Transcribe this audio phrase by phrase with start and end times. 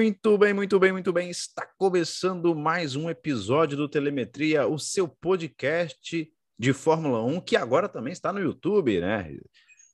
[0.00, 1.28] Muito bem, muito bem, muito bem.
[1.28, 7.86] Está começando mais um episódio do Telemetria, o seu podcast de Fórmula 1, que agora
[7.86, 9.36] também está no YouTube, né?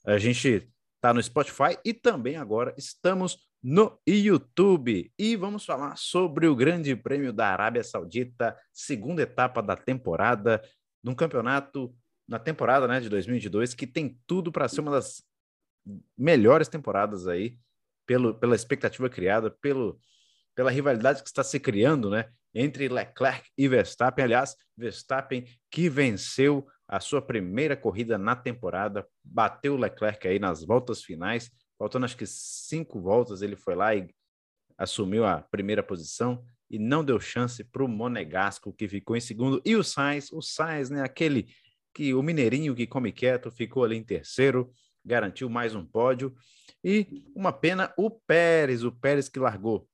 [0.06, 5.12] A gente está no Spotify e também agora estamos no YouTube.
[5.19, 10.62] E vamos falar sobre o Grande Prêmio da Arábia Saudita, segunda etapa da temporada,
[11.02, 11.93] num campeonato
[12.29, 15.20] na temporada né, de 2022, que tem tudo para ser uma das
[16.16, 17.59] melhores temporadas aí
[18.06, 19.98] pelo, pela expectativa criada, pelo,
[20.55, 22.30] pela rivalidade que está se criando, né?
[22.54, 24.24] Entre Leclerc e Verstappen.
[24.24, 31.02] Aliás, Verstappen que venceu a sua primeira corrida na temporada, bateu Leclerc aí nas voltas
[31.02, 34.09] finais, faltando acho que cinco voltas, ele foi lá e
[34.79, 39.60] assumiu a primeira posição e não deu chance para o Monegasco, que ficou em segundo,
[39.65, 41.49] e o Sainz, o Sainz, né, aquele
[41.95, 44.71] que o Mineirinho que come quieto, ficou ali em terceiro,
[45.07, 46.35] garantiu mais um pódio,
[46.85, 49.88] e uma pena o Pérez, o Pérez que largou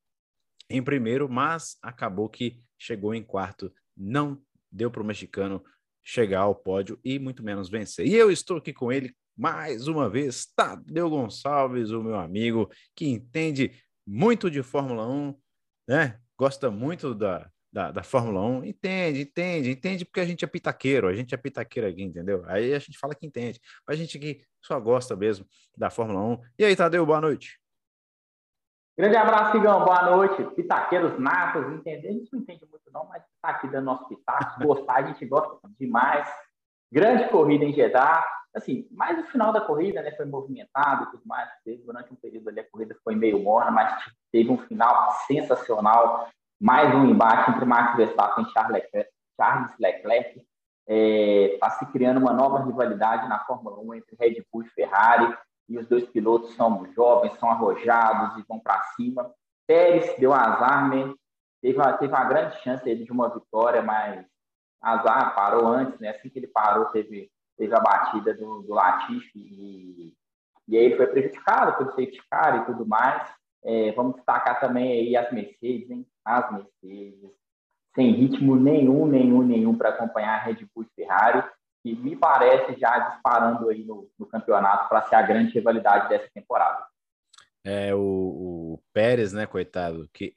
[0.70, 3.72] em primeiro, mas acabou que chegou em quarto.
[3.96, 5.62] Não deu para o mexicano
[6.02, 8.06] chegar ao pódio e muito menos vencer.
[8.06, 13.06] E eu estou aqui com ele mais uma vez, Tadeu Gonçalves, o meu amigo, que
[13.06, 13.72] entende
[14.06, 15.34] muito de Fórmula 1,
[15.88, 16.18] né?
[16.36, 21.08] Gosta muito da, da, da, Fórmula 1, entende, entende, entende, porque a gente é pitaqueiro,
[21.08, 22.44] a gente é pitaqueiro aqui, entendeu?
[22.46, 26.20] Aí a gente fala que entende, mas a gente aqui só gosta mesmo da Fórmula
[26.20, 26.38] 1.
[26.58, 27.58] E aí, Tadeu, boa noite.
[28.96, 30.44] Grande abraço, Figão, boa noite.
[30.54, 34.60] Pitaqueiros natos, entender, a gente não entende muito não, mas está aqui dando nosso pitaco,
[34.66, 36.28] gostar, a gente gosta demais.
[36.92, 38.22] Grande corrida em Jeddah,
[38.54, 41.48] assim, mais o final da corrida, né, foi movimentado e tudo mais,
[41.86, 46.28] durante um período ali a corrida foi meio morna, mas teve um final sensacional,
[46.62, 49.10] mais um embate entre Max Verstappen e Charles Leclerc.
[49.36, 50.46] Charles Leclerc está
[50.86, 55.36] é, tá se criando uma nova rivalidade na Fórmula 1 entre Red Bull e Ferrari,
[55.68, 59.28] e os dois pilotos são jovens, são arrojados e vão para cima.
[59.66, 61.12] Pérez deu azar, né?
[61.60, 64.24] Teve uma, teve uma grande chance de uma vitória, mas
[64.80, 66.10] azar, parou antes, né?
[66.10, 70.14] Assim que ele parou, teve, teve a batida do, do Latifi e,
[70.68, 73.28] e aí ele foi prejudicado pelo safety car e tudo mais.
[73.64, 76.06] É, vamos destacar também aí as Mercedes, hein?
[76.24, 77.30] As Mercedes,
[77.94, 81.44] sem ritmo nenhum, nenhum, nenhum para acompanhar a Red Bull e Ferrari,
[81.82, 86.28] que me parece já disparando aí no, no campeonato para ser a grande rivalidade dessa
[86.32, 86.86] temporada.
[87.64, 90.34] É, o, o, Pérez, né, coitado, que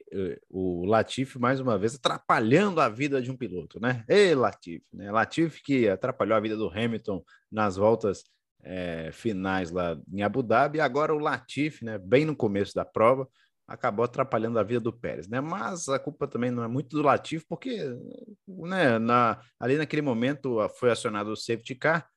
[0.48, 4.04] o Latifi, mais uma vez, atrapalhando a vida de um piloto, né?
[4.08, 5.10] Ei, Latifi, né?
[5.10, 8.22] Latifi que atrapalhou a vida do Hamilton nas voltas
[8.62, 13.28] é, finais lá em Abu Dhabi, agora o Latifi, né, bem no começo da prova,
[13.66, 15.40] acabou atrapalhando a vida do Pérez, né?
[15.40, 17.78] Mas a culpa também não é muito do Latifi, porque
[18.46, 22.08] né, na, ali naquele momento foi acionado o safety car,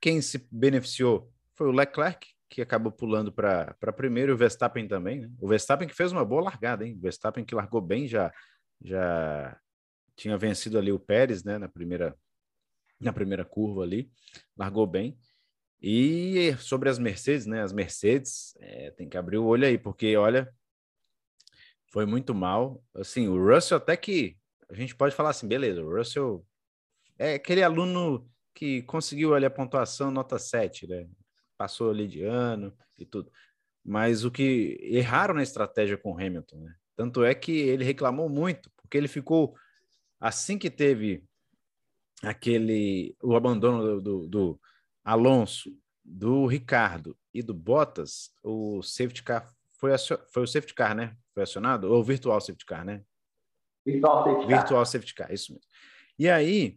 [0.00, 5.20] quem se beneficiou foi o Leclerc, que acabou pulando para primeiro, e o Verstappen também,
[5.20, 5.30] né?
[5.40, 6.94] O Verstappen que fez uma boa largada, hein?
[6.96, 8.32] O Verstappen que largou bem, já,
[8.80, 9.58] já
[10.14, 11.58] tinha vencido ali o Pérez, né?
[11.58, 12.16] Na primeira,
[13.00, 14.10] na primeira curva ali,
[14.56, 15.18] largou bem.
[15.82, 17.62] E sobre as Mercedes, né?
[17.62, 20.48] As Mercedes, é, tem que abrir o olho aí, porque olha,
[21.92, 22.82] foi muito mal.
[22.94, 24.36] Assim, o Russell até que
[24.68, 26.44] a gente pode falar assim, beleza, o Russell
[27.18, 31.06] é aquele aluno que conseguiu ali a pontuação nota 7, né?
[31.56, 33.30] passou ali de ano e tudo.
[33.84, 36.74] Mas o que erraram na estratégia com o Hamilton, né?
[36.96, 39.54] Tanto é que ele reclamou muito, porque ele ficou
[40.18, 41.22] assim que teve
[42.22, 44.60] aquele o abandono do, do,
[45.04, 45.70] Alonso,
[46.04, 49.90] do Ricardo e do Bottas, o safety car foi,
[50.32, 51.16] foi o safety car, né?
[51.34, 53.02] Foi acionado ou virtual safety car, né?
[53.84, 54.58] Virtual safety car.
[54.58, 55.66] Virtual safety car, isso mesmo.
[56.18, 56.76] E aí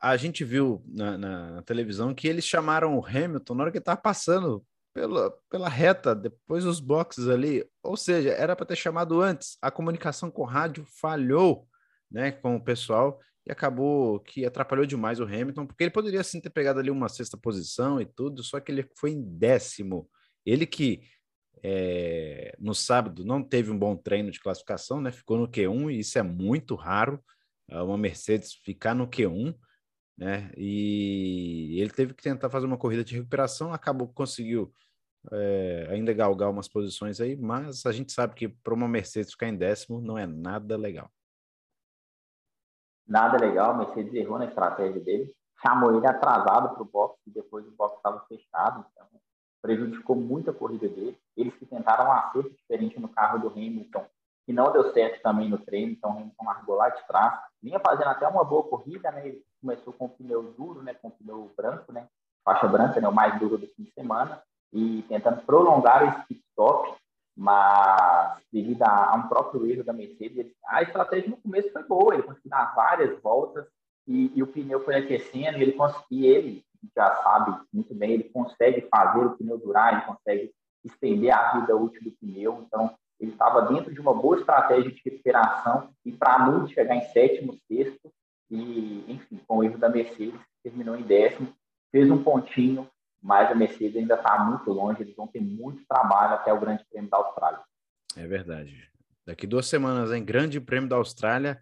[0.00, 3.82] a gente viu na, na, televisão que eles chamaram o Hamilton na hora que ele
[3.82, 7.66] estava passando pela, pela reta, depois dos boxes ali.
[7.82, 9.56] Ou seja, era para ter chamado antes.
[9.62, 11.66] A comunicação com o rádio falhou
[12.10, 16.40] né, com o pessoal e acabou que atrapalhou demais o Hamilton, porque ele poderia sim
[16.40, 20.08] ter pegado ali uma sexta posição e tudo, só que ele foi em décimo.
[20.46, 21.02] Ele que
[21.62, 25.10] é, no sábado não teve um bom treino de classificação, né?
[25.10, 27.22] Ficou no Q1 e isso é muito raro.
[27.68, 29.54] Uma Mercedes ficar no Q1
[30.16, 30.50] né?
[30.56, 34.72] E ele teve que tentar fazer uma corrida de recuperação, acabou conseguiu
[35.32, 39.48] é, ainda galgar umas posições aí, mas a gente sabe que para uma Mercedes ficar
[39.48, 41.10] em décimo não é nada legal.
[43.06, 47.30] Nada legal, a Mercedes errou na estratégia dele, chamou ele atrasado para o box e
[47.30, 49.06] depois o box estava fechado, então
[49.60, 51.18] prejudicou muito a corrida dele.
[51.36, 54.06] Eles que tentaram um acerto diferente no carro do Hamilton
[54.46, 57.40] que não deu certo também no treino, então o Hamilton largou lá de trás.
[57.62, 59.26] Vinha fazendo até uma boa corrida, né?
[59.26, 60.94] Ele começou com o pneu duro, né?
[60.94, 62.06] Com o pneu branco, né?
[62.44, 63.08] Faixa branca, né?
[63.08, 64.42] O mais duro do fim de semana.
[64.72, 66.94] E tentando prolongar esse pit stop.
[67.36, 72.22] mas devido a, um próprio erro da Mercedes, a estratégia no começo foi boa, ele
[72.22, 73.66] conseguiu dar várias voltas
[74.06, 76.64] e, e o pneu foi aquecendo ele conseguiu, ele
[76.94, 80.54] já sabe muito bem, ele consegue fazer o pneu durar, ele consegue
[80.84, 85.00] estender a vida útil do pneu, então ele estava dentro de uma boa estratégia de
[85.04, 88.12] recuperação e para muito chegar em sétimo, sexto
[88.50, 91.54] e, enfim, com o erro da Mercedes, terminou em décimo,
[91.90, 92.88] fez um pontinho,
[93.22, 96.84] mas a Mercedes ainda está muito longe, eles vão ter muito trabalho até o Grande
[96.90, 97.60] Prêmio da Austrália.
[98.16, 98.90] É verdade.
[99.24, 100.24] Daqui duas semanas, hein?
[100.24, 101.60] Grande Prêmio da Austrália,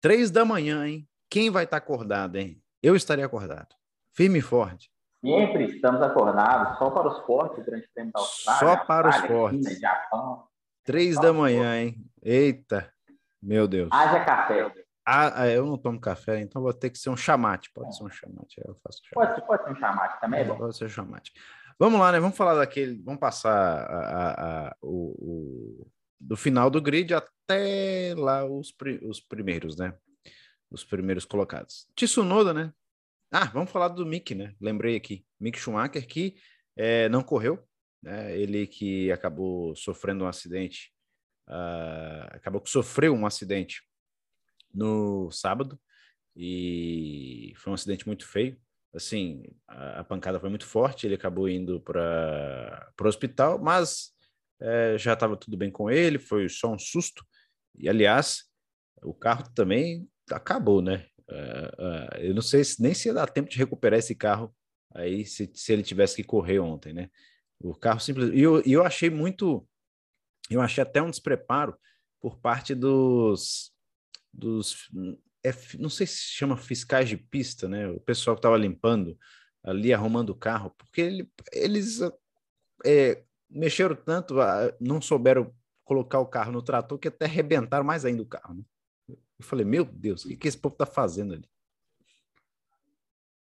[0.00, 1.08] três da manhã, hein?
[1.28, 2.62] Quem vai estar tá acordado, hein?
[2.82, 3.74] Eu estaria acordado.
[4.12, 4.91] Firme e forte.
[5.24, 8.60] Sempre estamos acordados, só para os fortes, Grande Prêmio da Austrália.
[8.60, 9.68] Só para Austrália, os fortes.
[9.68, 10.44] China, Japão.
[10.84, 12.04] Três da manhã, hein?
[12.20, 12.92] Eita,
[13.40, 13.88] meu Deus.
[13.92, 14.72] Haja café.
[15.06, 17.70] Ah, é, eu não tomo café, então vou ter que ser um chamate.
[17.72, 17.92] Pode é.
[17.92, 18.60] ser um chamate.
[18.66, 19.34] Eu faço chamate.
[19.34, 21.32] Pode, pode ser um chamate também, é, Pode ser um chamate.
[21.78, 22.18] Vamos lá, né?
[22.18, 23.00] Vamos falar daquele.
[23.02, 25.90] Vamos passar a, a, a, o, o,
[26.20, 29.94] do final do grid até lá os, os primeiros, né?
[30.68, 31.88] Os primeiros colocados.
[31.94, 32.72] Tsunoda, né?
[33.34, 34.54] Ah, vamos falar do Mick, né?
[34.60, 35.24] Lembrei aqui.
[35.40, 36.36] Mick Schumacher que
[36.76, 37.66] é, não correu,
[38.02, 38.38] né?
[38.38, 40.92] Ele que acabou sofrendo um acidente,
[41.48, 43.80] uh, acabou que sofreu um acidente
[44.74, 45.80] no sábado
[46.36, 48.60] e foi um acidente muito feio.
[48.94, 54.12] Assim, a, a pancada foi muito forte, ele acabou indo para o hospital, mas
[54.60, 57.24] é, já estava tudo bem com ele, foi só um susto.
[57.78, 58.44] E, aliás,
[59.02, 61.06] o carro também acabou, né?
[61.32, 64.54] Uh, eu não sei se, nem se ia dar tempo de recuperar esse carro
[64.94, 67.10] aí se, se ele tivesse que correr ontem, né?
[67.58, 68.38] O carro simplesmente.
[68.38, 69.66] E eu, eu achei muito.
[70.50, 71.76] Eu achei até um despreparo
[72.20, 73.72] por parte dos,
[74.32, 74.90] dos
[75.44, 77.88] é, não sei se chama fiscais de pista, né?
[77.88, 79.18] O pessoal que estava limpando
[79.62, 82.00] ali, arrumando o carro, porque ele, eles
[82.84, 84.34] é, mexeram tanto,
[84.80, 88.54] não souberam colocar o carro no trator que até arrebentaram mais ainda o carro.
[88.54, 88.64] Né?
[89.38, 91.48] Eu falei, meu Deus, o que, que esse povo está fazendo ali?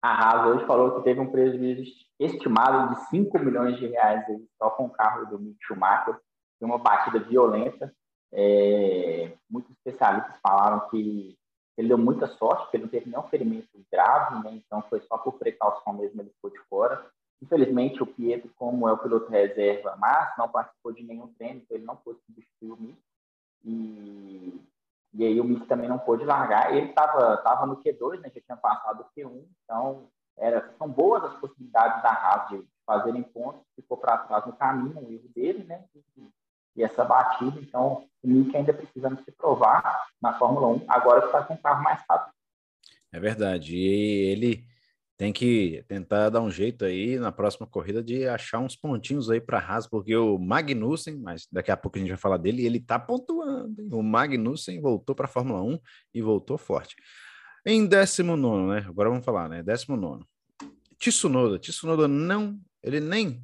[0.01, 1.83] A Haas hoje falou que teve um prejuízo
[2.21, 4.25] estimado de 5 milhões de reais
[4.57, 6.19] só com o carro do Mick Schumacher,
[6.61, 7.93] uma batida violenta.
[8.33, 11.37] É, muitos especialistas falaram que
[11.77, 14.53] ele deu muita sorte, porque não teve nenhum ferimento grave, né?
[14.53, 17.05] então foi só por precaução mesmo ele ficou de fora.
[17.41, 21.77] Infelizmente, o Pietro, como é o piloto reserva, mas não participou de nenhum treino, então
[21.77, 22.99] ele não pôde substituir o Mick.
[23.65, 24.61] E,
[25.15, 26.75] e aí o Mick também não pôde largar.
[26.75, 28.31] Ele estava tava no Q2, né?
[28.35, 33.23] já tinha passado o Q1, então era, são boas as possibilidades da Haas de fazerem
[33.23, 35.85] pontos, ficou para trás no caminho, o erro dele, né?
[36.77, 37.59] e essa batida.
[37.61, 41.83] Então, o Mick ainda precisa se provar na Fórmula 1, agora está com um carro
[41.83, 42.33] mais rápido.
[43.13, 43.77] É verdade.
[43.77, 44.65] E ele
[45.19, 49.41] tem que tentar dar um jeito aí na próxima corrida de achar uns pontinhos aí
[49.41, 52.79] para Haas, porque o Magnussen, mas daqui a pouco a gente vai falar dele, ele
[52.79, 53.83] está pontuando.
[53.83, 53.89] Hein?
[53.93, 55.79] O Magnussen voltou para a Fórmula 1
[56.15, 56.95] e voltou forte.
[57.67, 58.87] Em 19, né?
[58.89, 59.61] Agora vamos falar, né?
[59.61, 60.25] 19.
[60.99, 61.59] Tsunoda.
[61.59, 63.43] Tsunoda não, ele nem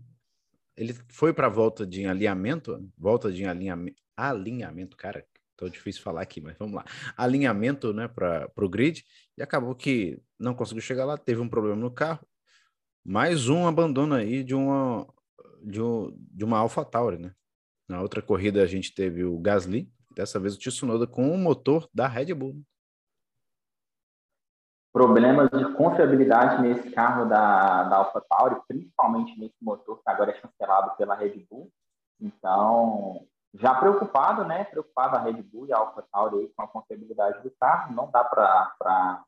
[0.76, 5.24] ele foi para a volta de alinhamento, volta de alinhamento, alinhamento, cara,
[5.56, 6.84] tô difícil falar aqui, mas vamos lá,
[7.16, 9.04] alinhamento, né, para o grid,
[9.36, 12.26] e acabou que não conseguiu chegar lá, teve um problema no carro,
[13.04, 15.06] mais um abandono aí de uma
[15.62, 17.32] de, um, de uma AlphaTauri, né?
[17.88, 21.88] Na outra corrida a gente teve o Gasly, dessa vez o Tsunoda com o motor
[21.92, 22.54] da Red Bull.
[22.54, 22.62] Né?
[24.94, 30.96] problemas de confiabilidade nesse carro da, da AlphaTauri, principalmente nesse motor que agora é chancelado
[30.96, 31.68] pela Red Bull.
[32.20, 34.64] Então, já preocupado, né?
[34.64, 37.94] Preocupado a Red Bull e a AlphaTauri com a confiabilidade do carro.
[37.94, 39.24] Não dá para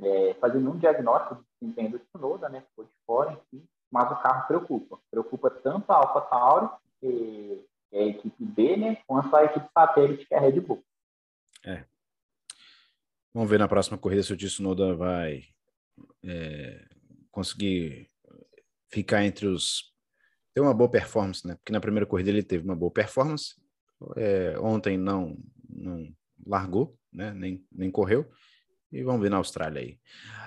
[0.00, 2.62] é, fazer nenhum diagnóstico de desempenho do Tsunoda, né?
[2.62, 3.66] Ficou de fora, enfim.
[3.90, 4.98] Mas o carro preocupa.
[5.10, 6.68] Preocupa tanto a AlphaTauri,
[7.00, 8.96] que é a equipe B, né?
[9.06, 10.82] Quanto a equipe satélite, que é a Red Bull.
[11.64, 11.84] É,
[13.34, 15.44] Vamos ver na próxima corrida se o Tsunoda vai
[16.22, 16.86] é,
[17.30, 18.10] conseguir
[18.90, 19.91] ficar entre os.
[20.54, 21.54] Ter uma boa performance, né?
[21.56, 23.54] Porque na primeira corrida ele teve uma boa performance.
[24.16, 26.12] É, ontem não, não
[26.46, 27.32] largou, né?
[27.32, 28.30] Nem, nem correu.
[28.90, 29.98] E vamos ver na Austrália aí.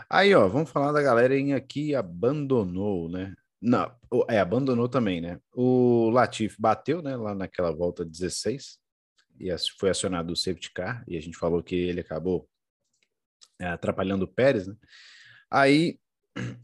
[0.10, 3.34] Aí, ó, vamos falar da galera em aqui abandonou, né?
[3.60, 3.92] Não,
[4.30, 5.40] é, abandonou também, né?
[5.54, 8.78] O Latif bateu, né, lá naquela volta 16,
[9.40, 12.48] e foi acionado o safety car, e a gente falou que ele acabou
[13.60, 14.76] é, atrapalhando o Pérez, né?
[15.50, 16.00] Aí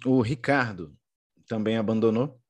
[0.05, 0.95] o Ricardo
[1.47, 2.40] também abandonou,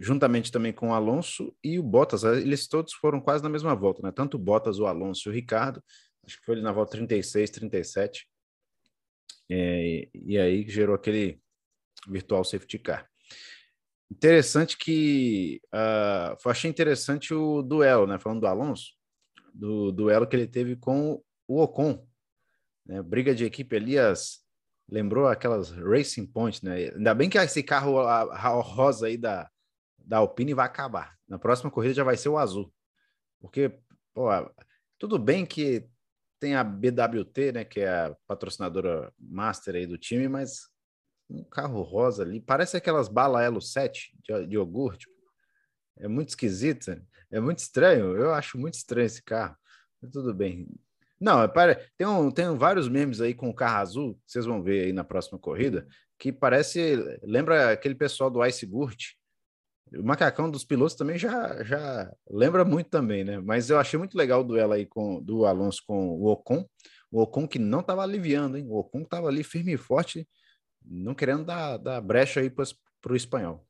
[0.00, 2.24] juntamente também com o Alonso e o Bottas.
[2.24, 4.12] Eles todos foram quase na mesma volta, né?
[4.12, 5.82] Tanto o Bottas, o Alonso e o Ricardo.
[6.24, 8.28] Acho que foi na volta 36, 37.
[9.48, 11.40] É, e aí gerou aquele
[12.08, 13.08] virtual safety car.
[14.10, 18.18] Interessante que uh, achei interessante o duelo, né?
[18.18, 18.92] Falando do Alonso,
[19.52, 22.06] do duelo que ele teve com o Ocon,
[22.84, 23.02] né?
[23.02, 24.40] Briga de equipe ali, as,
[24.88, 26.90] lembrou aquelas Racing Point, né?
[26.94, 29.50] Ainda bem que esse carro a, a rosa aí da,
[30.06, 31.16] da Alpine vai acabar.
[31.28, 32.72] Na próxima corrida já vai ser o azul,
[33.40, 33.78] porque
[34.14, 34.28] pô,
[34.98, 35.88] tudo bem que
[36.38, 37.64] tem a BWT, né?
[37.64, 40.68] Que é a patrocinadora master aí do time, mas
[41.28, 45.08] um carro rosa ali, parece aquelas balas Elo 7 de, de iogurte.
[45.98, 48.16] É muito esquisito, é muito estranho.
[48.16, 49.56] Eu acho muito estranho esse carro.
[50.00, 50.68] Mas tudo bem.
[51.18, 54.62] Não, é para, tem, um, tem vários memes aí com o carro azul, vocês vão
[54.62, 55.86] ver aí na próxima corrida,
[56.18, 59.14] que parece, lembra aquele pessoal do Ice Gurt.
[59.94, 63.38] O macacão dos pilotos também já, já lembra muito também, né?
[63.38, 66.64] Mas eu achei muito legal o duelo aí com, do Alonso com o Ocon.
[67.10, 68.66] O Ocon que não estava aliviando, hein?
[68.68, 70.28] O Ocon estava ali firme e forte
[70.84, 73.64] não querendo dar, dar brecha aí para o espanhol.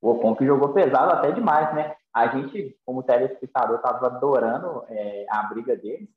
[0.00, 1.94] O Ocon que jogou pesado até demais, né?
[2.12, 6.08] A gente, como telespectador, estava adorando é, a briga deles,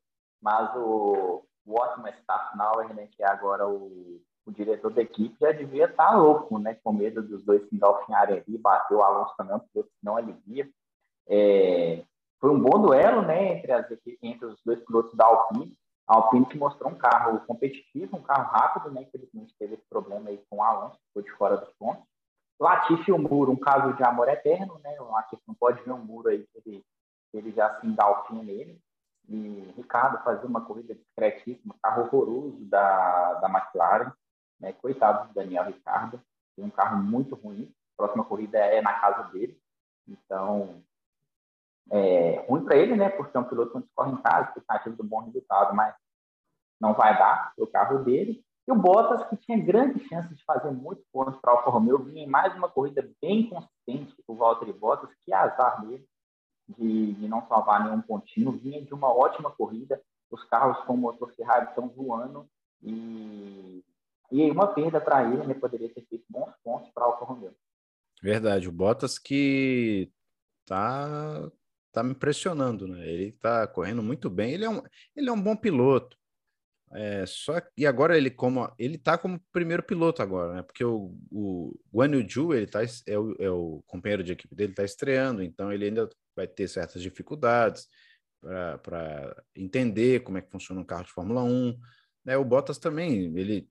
[0.42, 5.36] mas o, o ótimo staff Nauer, né, que é agora o, o diretor da equipe,
[5.40, 6.78] já devia estar tá louco, né?
[6.84, 10.70] Com medo dos dois se engalfinharem ali, bateu o Alonso também, porque não alivia.
[11.28, 12.04] É,
[12.40, 13.86] foi um bom duelo, né, entre, as,
[14.22, 15.74] entre os dois pilotos da Alpine.
[16.06, 19.04] A Alpine que mostrou um carro competitivo, um carro rápido, né?
[19.04, 22.04] Infelizmente teve esse problema aí com o Alonso, que foi de fora dos pontos.
[22.60, 25.00] Latifi e o Muro, um caso de amor eterno, né?
[25.00, 26.86] O Latifi não pode ver um muro aí que ele,
[27.34, 28.82] ele já se engalfinha nele.
[29.30, 34.12] E Ricardo fazia uma corrida discretíssima, carro horroroso da, da McLaren,
[34.64, 34.72] né?
[34.72, 36.20] Coitado do Daniel Ricardo,
[36.56, 37.70] tem um carro muito ruim.
[37.94, 39.60] A próxima corrida é na casa dele.
[40.08, 40.82] Então,
[41.92, 43.10] é, ruim para ele, né?
[43.10, 45.94] Porque é um piloto que corre em casa, expectativa de um bom resultado, mas
[46.80, 48.44] não vai dar o carro dele.
[48.66, 52.00] E o Bottas, que tinha grande chance de fazer muito pontos para o Alfa Romeo,
[52.00, 56.08] vinha em mais uma corrida bem consistente o Valtteri Bottas, que azar dele
[56.70, 60.02] de, de, não salvar nenhum pontinho, vinha de uma ótima corrida,
[60.32, 62.48] os carros com o motor Ferrari estão voando
[62.82, 63.84] e,
[64.34, 67.56] e uma perda para ele, né, poderia ter feito bons pontos para Alfa Romeo.
[68.22, 70.12] Verdade, o Bottas que
[70.66, 71.52] tá
[71.92, 73.08] tá me impressionando, né?
[73.08, 74.52] Ele tá correndo muito bem.
[74.54, 74.82] Ele é um,
[75.16, 76.18] ele é um bom piloto.
[76.92, 80.62] É, só e agora ele como ele tá como primeiro piloto agora, né?
[80.64, 84.74] Porque o, o Guan Yu ele tá é o, é o companheiro de equipe dele
[84.74, 87.88] tá estreando, então ele ainda vai ter certas dificuldades
[88.84, 91.80] para entender como é que funciona um carro de Fórmula 1.
[92.26, 92.38] Né?
[92.38, 93.70] O Bottas também, ele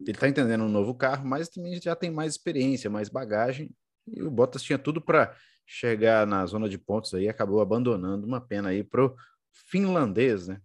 [0.00, 3.74] ele está entendendo um novo carro, mas também já tem mais experiência, mais bagagem.
[4.06, 5.34] E o Bottas tinha tudo para
[5.66, 9.16] chegar na zona de pontos aí, acabou abandonando uma pena aí pro
[9.52, 10.60] finlandês, né?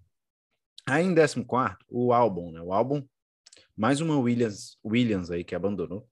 [0.86, 1.46] Aí em 14,
[1.88, 2.62] o álbum, né?
[2.62, 3.08] O álbum,
[3.78, 6.10] mais uma Williams, Williams aí que abandonou.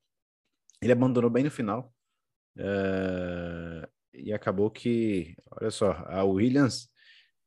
[0.82, 1.94] Ele abandonou bem no final.
[2.56, 6.90] Uh, e acabou que, olha só, a Williams,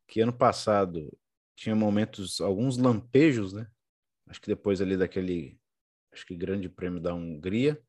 [0.07, 1.17] que ano passado
[1.57, 3.67] tinha momentos, alguns lampejos, né?
[4.27, 5.60] Acho que depois ali daquele,
[6.13, 7.81] acho que grande prêmio da Hungria,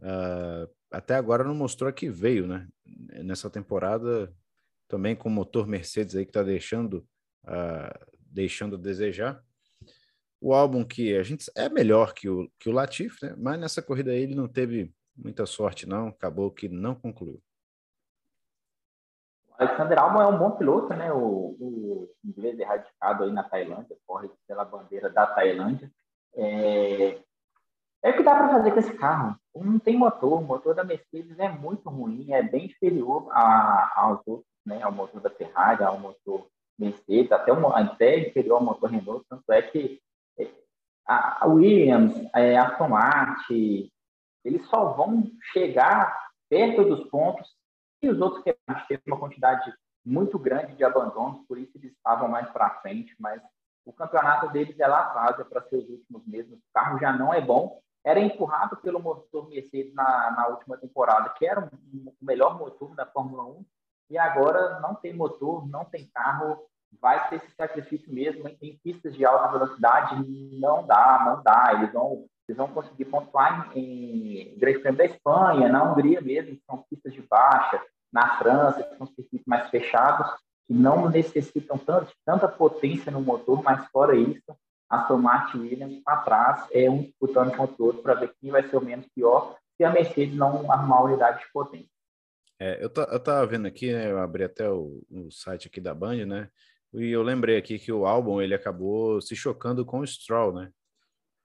[0.00, 2.68] uh, até agora não mostrou que veio, né?
[3.24, 4.34] Nessa temporada,
[4.88, 7.06] também com o motor Mercedes aí que está deixando,
[7.44, 9.42] uh, deixando a desejar.
[10.40, 13.34] O álbum que a gente é melhor que o, que o Latif, né?
[13.36, 16.08] Mas nessa corrida aí ele não teve muita sorte, não.
[16.08, 17.42] Acabou que não concluiu.
[19.58, 21.12] Alexander Albon é um bom piloto, né?
[21.12, 25.92] O, o inglês erradicado aí na Tailândia, corre pela bandeira da Tailândia.
[26.34, 27.22] É,
[28.02, 29.36] é o que dá para fazer com esse carro.
[29.54, 34.20] Não tem motor, o motor da Mercedes é muito ruim, é bem inferior a, aos
[34.26, 34.80] outros, né?
[34.82, 36.46] Ao motor da Ferrari, ao motor
[36.78, 39.24] Mercedes, até, até inferior ao motor Renault.
[39.28, 40.00] Tanto é que
[40.38, 40.50] é,
[41.06, 43.90] a Williams, é, a Aston Martin,
[44.44, 47.54] eles só vão chegar perto dos pontos
[48.02, 48.56] e os outros que
[48.88, 49.72] teve uma quantidade
[50.04, 53.42] muito grande de abandonos, por isso eles estavam mais para frente, mas
[53.84, 56.52] o campeonato deles é atrás, é para ser os últimos meses.
[56.52, 61.30] O carro já não é bom era empurrado pelo motor Mercedes na, na última temporada,
[61.30, 63.64] que era o melhor motor da Fórmula 1,
[64.10, 66.58] e agora não tem motor, não tem carro,
[67.00, 70.16] vai ter esse sacrifício mesmo em pistas de alta velocidade,
[70.58, 75.04] não dá, não dá, eles vão, eles vão conseguir pontuar em, em Grande Prêmio da
[75.04, 77.80] Espanha, na Hungria mesmo, que são pistas de baixa,
[78.12, 80.28] na França, que são circuitos mais fechados,
[80.66, 84.56] que não necessitam tanto, tanta potência no motor, mas fora isso,
[84.90, 88.50] Aston Martin e Williams para trás, é um disputando contra o outro para ver quem
[88.50, 91.88] vai ser o menos pior se a Mercedes não arrumar a unidade de potência.
[92.58, 96.26] É, eu, estava vendo aqui, né, eu abri até o, o, site aqui da Band,
[96.26, 96.50] né,
[96.92, 100.70] e eu lembrei aqui que o álbum ele acabou se chocando com o Stroll, né,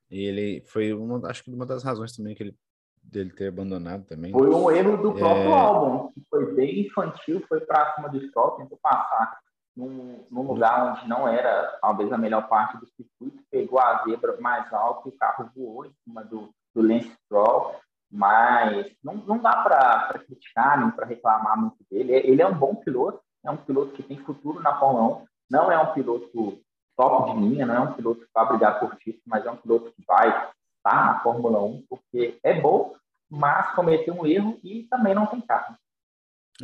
[0.10, 2.56] e ele foi uma, acho que uma das razões também que ele
[3.02, 4.32] dele ter abandonado também.
[4.32, 5.54] Foi um erro do próprio é...
[5.54, 9.40] álbum, que foi bem infantil, foi para cima do Stroll, tentou passar
[9.76, 14.40] num, num, lugar onde não era talvez a melhor parte do circuito, pegou a zebra
[14.40, 17.76] mais alto e o carro voou em cima do, do Lance Stroll,
[18.12, 22.14] mas não, não dá para criticar nem para reclamar muito dele.
[22.14, 25.72] Ele é um bom piloto, é um piloto que tem futuro na Fórmula 1, não
[25.72, 26.60] é um piloto
[26.96, 29.92] top de linha, não é um piloto vai brigar por título, mas é um piloto
[29.92, 32.96] que vai estar na Fórmula 1 porque é bom,
[33.30, 35.76] mas cometeu um erro e também não tem carro.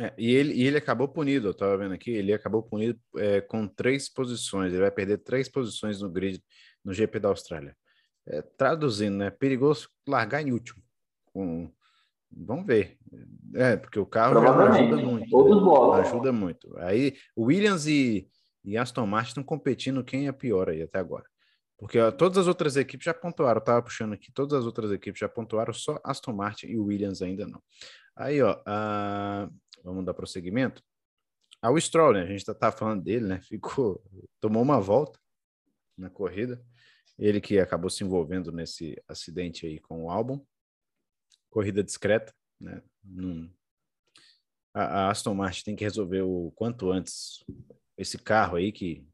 [0.00, 3.40] É, e, ele, e ele acabou punido, eu estava vendo aqui, ele acabou punido é,
[3.42, 6.42] com três posições, ele vai perder três posições no grid
[6.84, 7.76] no GP da Austrália.
[8.26, 9.30] É, traduzindo, né?
[9.30, 10.82] Perigoso largar em último.
[12.30, 12.96] Vamos ver.
[13.54, 15.92] É, porque o carro ajuda muito.
[15.94, 16.78] Ajuda muito.
[16.78, 18.28] Aí, Williams e,
[18.64, 21.24] e Aston Martin estão competindo quem é pior aí até agora.
[21.76, 24.92] Porque ó, todas as outras equipes já pontuaram, eu tava puxando aqui, todas as outras
[24.92, 27.60] equipes já pontuaram, só Aston Martin e Williams ainda não.
[28.14, 29.52] Aí, ó, uh,
[29.82, 30.82] vamos dar prosseguimento.
[31.60, 32.22] Ah, o Stroll, né?
[32.22, 33.40] A gente tá, tá falando dele, né?
[33.40, 34.02] Ficou,
[34.40, 35.18] tomou uma volta
[35.96, 36.64] na corrida.
[37.18, 40.44] Ele que acabou se envolvendo nesse acidente aí com o álbum.
[41.50, 42.82] Corrida discreta, né?
[43.04, 43.52] Num...
[44.74, 47.44] A, a Aston Martin tem que resolver o quanto antes
[47.96, 49.06] esse carro aí que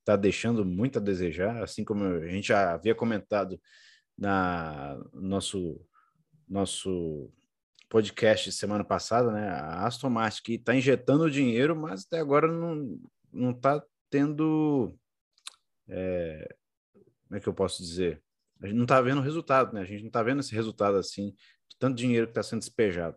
[0.00, 3.58] está deixando muito a desejar, assim como a gente já havia comentado
[4.16, 5.80] na nosso
[6.46, 7.32] nosso
[7.94, 9.50] podcast semana passada, né?
[9.50, 12.98] A Aston Martin que está injetando dinheiro, mas até agora não
[13.32, 14.92] não está tendo
[15.88, 16.56] é,
[17.28, 18.20] como é que eu posso dizer?
[18.60, 19.82] A gente não está vendo resultado, né?
[19.82, 21.36] A gente não está vendo esse resultado assim,
[21.78, 23.16] tanto dinheiro que está sendo despejado.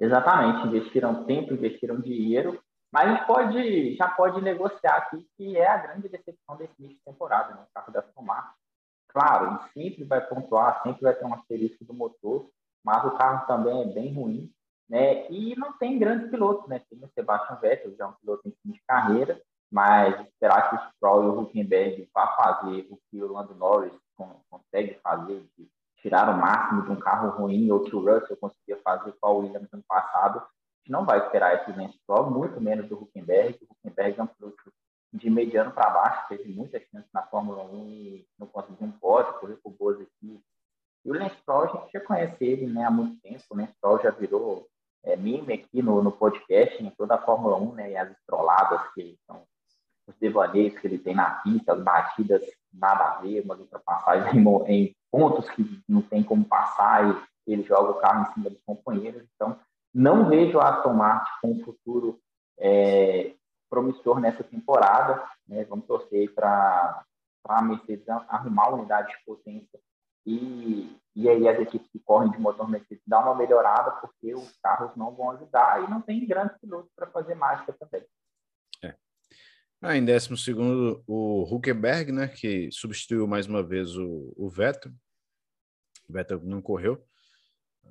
[0.00, 2.58] Exatamente, investiram tempo, investiram dinheiro
[2.92, 6.98] mas a gente pode, já pode negociar aqui que é a grande decepção desse início
[6.98, 7.62] de temporada, né?
[7.62, 8.22] o carro da Aston
[9.12, 12.48] Claro, ele sempre vai pontuar, sempre vai ter um asterisco do motor,
[12.84, 14.50] mas o carro também é bem ruim,
[14.88, 15.30] né?
[15.30, 16.80] E não tem grandes pilotos, né?
[16.88, 20.76] Tem o Sebastian Vettel, já é um piloto em fim de carreira, mas esperar que
[20.76, 23.92] o Stroll e o Huckenberg vá fazer o que o Lando Norris
[24.50, 28.78] consegue fazer, de tirar o máximo de um carro ruim, ou que o Russell conseguia
[28.82, 30.42] fazer com a Williams no passado,
[30.82, 33.58] gente não vai esperar esse Lance Stroll, muito menos do Huckenberg.
[33.62, 34.56] O Huckenberg é um piloto
[35.12, 39.34] de mediano para baixo, teve muitas chances na Fórmula 1 e não conseguiu um pódio,
[39.34, 40.42] correu por boas equipes.
[41.04, 43.72] E o Lance Stroll, a gente já conhece ele né, há muito tempo, o Lance
[43.74, 44.66] Stroll já virou
[45.04, 48.80] é, meme aqui no, no podcast, em toda a Fórmula 1, né, e as estroladas
[48.94, 49.44] que são
[50.06, 54.46] os devaneios que ele tem na pista, as batidas nada a ver, umas ultrapassagens em,
[54.68, 58.62] em pontos que não tem como passar e ele joga o carro em cima dos
[58.64, 59.22] companheiros.
[59.34, 59.58] Então,
[59.94, 62.18] não vejo a Aston Martin com um futuro
[62.58, 63.34] é,
[63.72, 65.26] promissor nessa temporada.
[65.48, 65.64] Né?
[65.64, 67.02] Vamos torcer para
[67.48, 69.80] a Mercedes arrumar a unidade de potência
[70.26, 74.56] e, e aí as equipes que correm de motor Mercedes dar uma melhorada, porque os
[74.62, 78.06] carros não vão ajudar e não tem grandes pilotos para fazer mágica também.
[78.84, 78.94] É.
[79.80, 84.92] Ah, em décimo segundo, o Huckenberg, né, que substituiu mais uma vez o, o Vettel.
[86.08, 87.02] O Vettel não correu.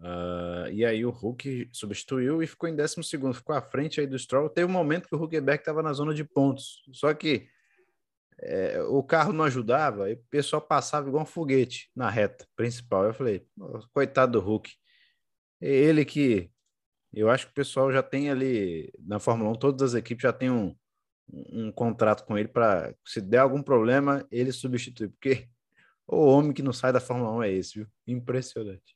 [0.02, 4.08] Uh, e aí o Hulk substituiu e ficou em 12 segundo, ficou à frente aí
[4.08, 4.50] do Stroll.
[4.50, 7.48] Teve um momento que o Huckenberg estava na zona de pontos, só que
[8.40, 13.06] é, o carro não ajudava e o pessoal passava igual um foguete na reta principal.
[13.06, 13.46] Eu falei,
[13.94, 14.72] coitado do Hulk.
[15.62, 16.50] Ele que
[17.14, 20.34] eu acho que o pessoal já tem ali na Fórmula 1, todas as equipes já
[20.34, 20.76] tem um,
[21.30, 25.48] um contrato com ele para se der algum problema, ele substitui, porque
[26.08, 27.88] o homem que não sai da Fórmula 1 é esse, viu?
[28.08, 28.96] Impressionante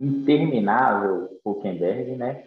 [0.00, 2.46] interminável Huckenberg, né?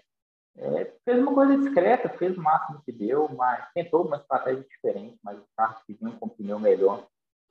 [0.58, 5.18] É, fez uma coisa discreta, fez o máximo que deu, mas tentou uma estratégia diferente,
[5.24, 7.08] mas os carros que vinham com pneu melhor,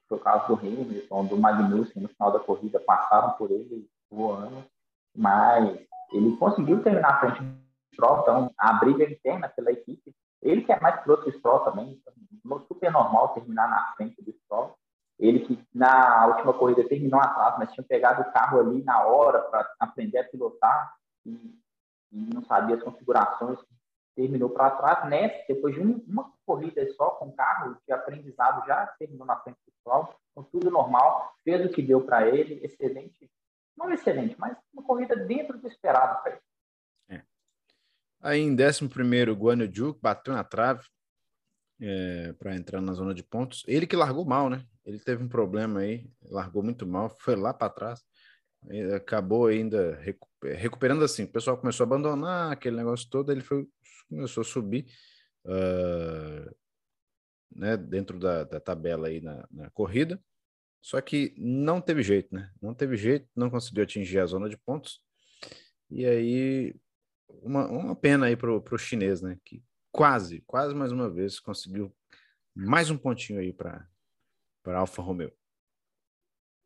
[0.09, 4.65] foi o caso do Hamilton, do Magnussen, no final da corrida, passaram por ele voando,
[5.17, 5.79] mas
[6.13, 7.61] ele conseguiu terminar à frente do
[7.95, 11.61] Stroll, então a briga interna pela equipe, ele que é mais piloto que o Stroll
[11.61, 14.77] também, então, super normal terminar na frente do Stroll,
[15.21, 19.41] ele que na última corrida terminou atrás, mas tinha pegado o carro ali na hora
[19.43, 21.31] para aprender a pilotar e,
[22.11, 23.59] e, não sabia as configurações,
[24.17, 25.09] terminou para trás.
[25.09, 29.37] Nessa, depois de um, uma corrida só com o carro, de aprendizado já terminou na
[29.37, 30.19] frente do pessoal,
[30.51, 33.31] tudo normal, fez o que deu para ele, excelente,
[33.77, 36.41] não excelente, mas uma corrida dentro do esperado para ele.
[37.11, 37.23] É.
[38.23, 40.87] Aí em 11 primeiro, Guanyu bateu na trave,
[41.81, 43.65] é, para entrar na zona de pontos.
[43.67, 44.65] Ele que largou mal, né?
[44.91, 48.05] Ele teve um problema aí, largou muito mal, foi lá para trás,
[48.95, 49.99] acabou ainda
[50.57, 51.25] recuperando assim.
[51.25, 53.67] O pessoal começou a abandonar aquele negócio todo, ele foi,
[54.09, 54.87] começou a subir
[55.47, 56.55] uh,
[57.55, 60.21] né, dentro da, da tabela aí na, na corrida.
[60.83, 62.51] Só que não teve jeito, né?
[62.61, 65.01] Não teve jeito, não conseguiu atingir a zona de pontos.
[65.91, 66.75] E aí,
[67.29, 69.39] uma, uma pena aí para o chinês, né?
[69.45, 71.95] Que quase, quase mais uma vez conseguiu
[72.55, 73.87] mais um pontinho aí para
[74.67, 75.33] Alfa Romeo.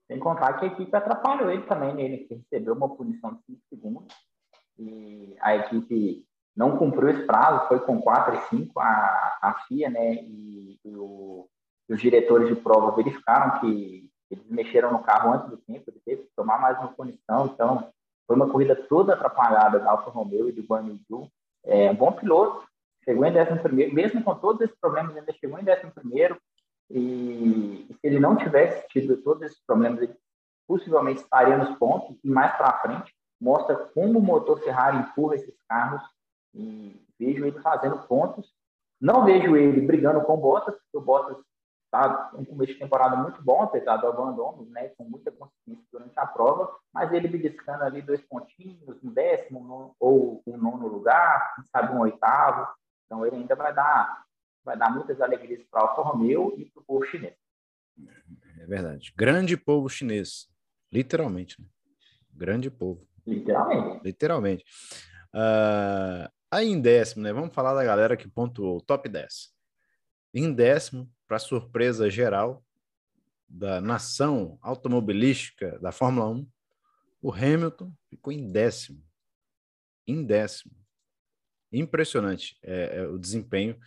[0.06, 1.98] Sem contar que a equipe atrapalhou ele também?
[2.00, 4.14] Ele recebeu uma punição de 5 segundos
[4.78, 6.26] e a equipe
[6.56, 10.14] não cumpriu esse prazo, foi com 4 e 5, a, a FIA, né?
[10.14, 11.48] E, e o,
[11.88, 16.22] os diretores de prova verificaram que eles mexeram no carro antes do tempo, ele teve
[16.22, 17.90] que tomar mais uma punição, então
[18.26, 20.98] foi uma corrida toda atrapalhada da Alfa Romeo e do Guanyu.
[21.64, 22.66] É um bom piloto,
[23.04, 25.92] chegou em 11 mesmo com todos esses problemas, ainda chegou em 11
[26.90, 30.16] e, se ele não tivesse tido todos esses problemas, ele
[30.66, 33.14] possivelmente estaria nos pontos e mais para frente.
[33.40, 36.02] Mostra como o motor Ferrari empurra esses carros
[36.54, 38.52] e vejo ele fazendo pontos.
[39.00, 41.36] Não vejo ele brigando com o Bottas, porque o Bottas
[41.86, 46.18] está um começo de temporada muito bom, apesar do abandono, né, com muita consciência durante
[46.18, 51.94] a prova, mas ele beliscando ali dois pontinhos, um décimo ou um nono lugar, sabe,
[51.94, 52.66] um oitavo.
[53.04, 54.24] Então ele ainda vai dar,
[54.64, 57.34] vai dar muitas alegrias para o Alfa Romeo e para o povo chinês.
[58.58, 59.12] É verdade.
[59.16, 60.48] Grande povo chinês.
[60.90, 61.60] Literalmente.
[61.60, 61.66] Né?
[62.32, 63.06] Grande povo.
[63.26, 64.00] Literalmente.
[64.04, 64.64] Literalmente.
[65.34, 67.32] Uh, aí em décimo, né?
[67.32, 69.52] Vamos falar da galera que pontuou top 10.
[70.32, 72.64] Em décimo, para surpresa geral
[73.48, 76.48] da nação automobilística da Fórmula 1,
[77.22, 79.02] o Hamilton ficou em décimo.
[80.06, 80.74] Em décimo.
[81.72, 83.78] Impressionante é, é o desempenho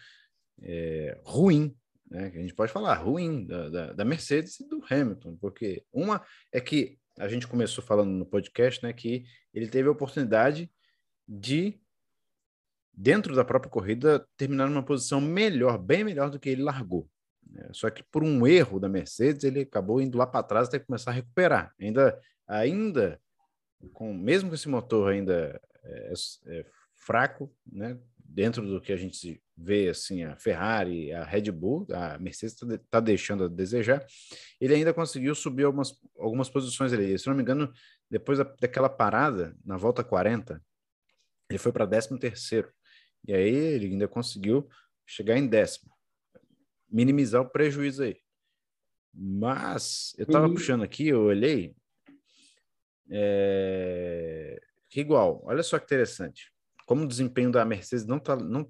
[0.61, 1.75] é, ruim,
[2.09, 2.31] né?
[2.33, 6.59] a gente pode falar ruim da, da, da, Mercedes e do Hamilton, porque uma é
[6.59, 10.71] que a gente começou falando no podcast, né, que ele teve a oportunidade
[11.27, 11.79] de
[12.93, 17.09] dentro da própria corrida terminar numa posição melhor, bem melhor do que ele largou.
[17.49, 17.69] Né?
[17.71, 21.11] Só que por um erro da Mercedes ele acabou indo lá para trás até começar
[21.11, 21.73] a recuperar.
[21.79, 23.19] Ainda, ainda
[23.93, 26.13] com mesmo com esse motor ainda é,
[26.47, 26.65] é,
[26.95, 27.97] fraco, né?
[28.17, 32.79] Dentro do que a gente vê assim a Ferrari, a Red Bull, a Mercedes está
[32.89, 34.05] tá deixando a desejar.
[34.61, 37.17] Ele ainda conseguiu subir algumas, algumas posições ali.
[37.17, 37.71] Se não me engano,
[38.09, 40.61] depois da, daquela parada na volta 40,
[41.49, 42.71] ele foi para 13 terceiro.
[43.27, 44.69] E aí ele ainda conseguiu
[45.05, 45.91] chegar em décimo,
[46.89, 48.17] minimizar o prejuízo aí.
[49.13, 50.53] Mas eu estava uhum.
[50.53, 51.75] puxando aqui, eu olhei.
[53.09, 54.61] É...
[54.95, 56.51] Igual, olha só que interessante
[56.87, 58.65] como o desempenho da Mercedes não, tá, não,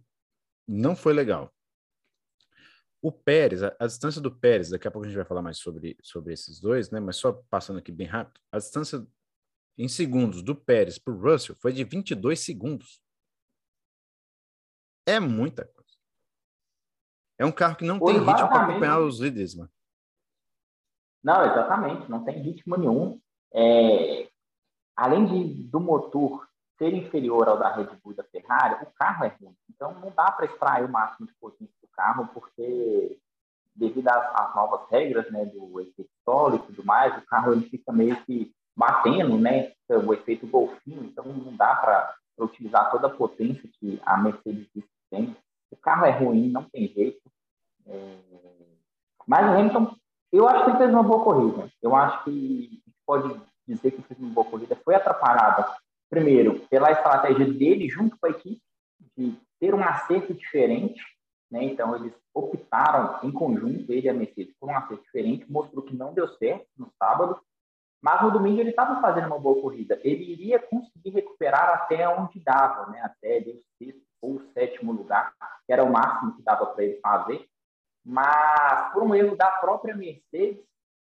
[0.68, 1.54] não foi legal.
[3.02, 5.60] O Pérez, a, a, distância do Pérez, daqui a pouco a gente vai falar mais
[5.60, 7.00] sobre, sobre esses dois, né?
[7.00, 9.06] Mas só passando aqui bem rápido, a distância
[9.78, 13.02] em segundos do Pérez para o Russell foi de 22 segundos.
[15.06, 15.78] É muita coisa.
[17.40, 19.72] É um carro que não tem ritmo para acompanhar os líderes, mano.
[21.24, 23.22] Não, exatamente, não tem ritmo nenhum.
[23.54, 24.30] É,
[24.96, 26.47] além de, do motor
[26.78, 29.56] ser inferior ao da Red Bull e da Ferrari, o carro é ruim.
[29.70, 33.18] Então, não dá para extrair o máximo de potência do carro, porque,
[33.76, 37.70] devido às, às novas regras né, do efeito solo e tudo mais, o carro ele
[37.70, 41.04] fica meio que batendo, né, o efeito golfinho.
[41.04, 44.68] Então, não dá para utilizar toda a potência que a Mercedes
[45.10, 45.36] tem.
[45.72, 47.22] O carro é ruim, não tem jeito.
[47.88, 48.18] É...
[49.26, 49.96] Mas o Hamilton,
[50.32, 51.70] eu acho que ele fez uma boa corrida.
[51.82, 54.80] Eu acho que pode dizer que fez uma boa corrida.
[54.86, 55.68] Foi atrapalhada
[56.10, 58.62] primeiro, pela estratégia dele junto com a equipe,
[59.18, 61.02] de ter um acerto diferente,
[61.52, 61.64] né?
[61.64, 65.96] Então, eles optaram em conjunto, ele e a Mercedes, por um acerto diferente, mostrou que
[65.96, 67.40] não deu certo no sábado,
[68.02, 70.00] mas no domingo ele estava fazendo uma boa corrida.
[70.04, 73.02] Ele iria conseguir recuperar até onde dava, né?
[73.02, 75.34] Até o sexto ou o sétimo lugar,
[75.66, 77.48] que era o máximo que dava para ele fazer.
[78.06, 80.64] Mas, por um erro da própria Mercedes,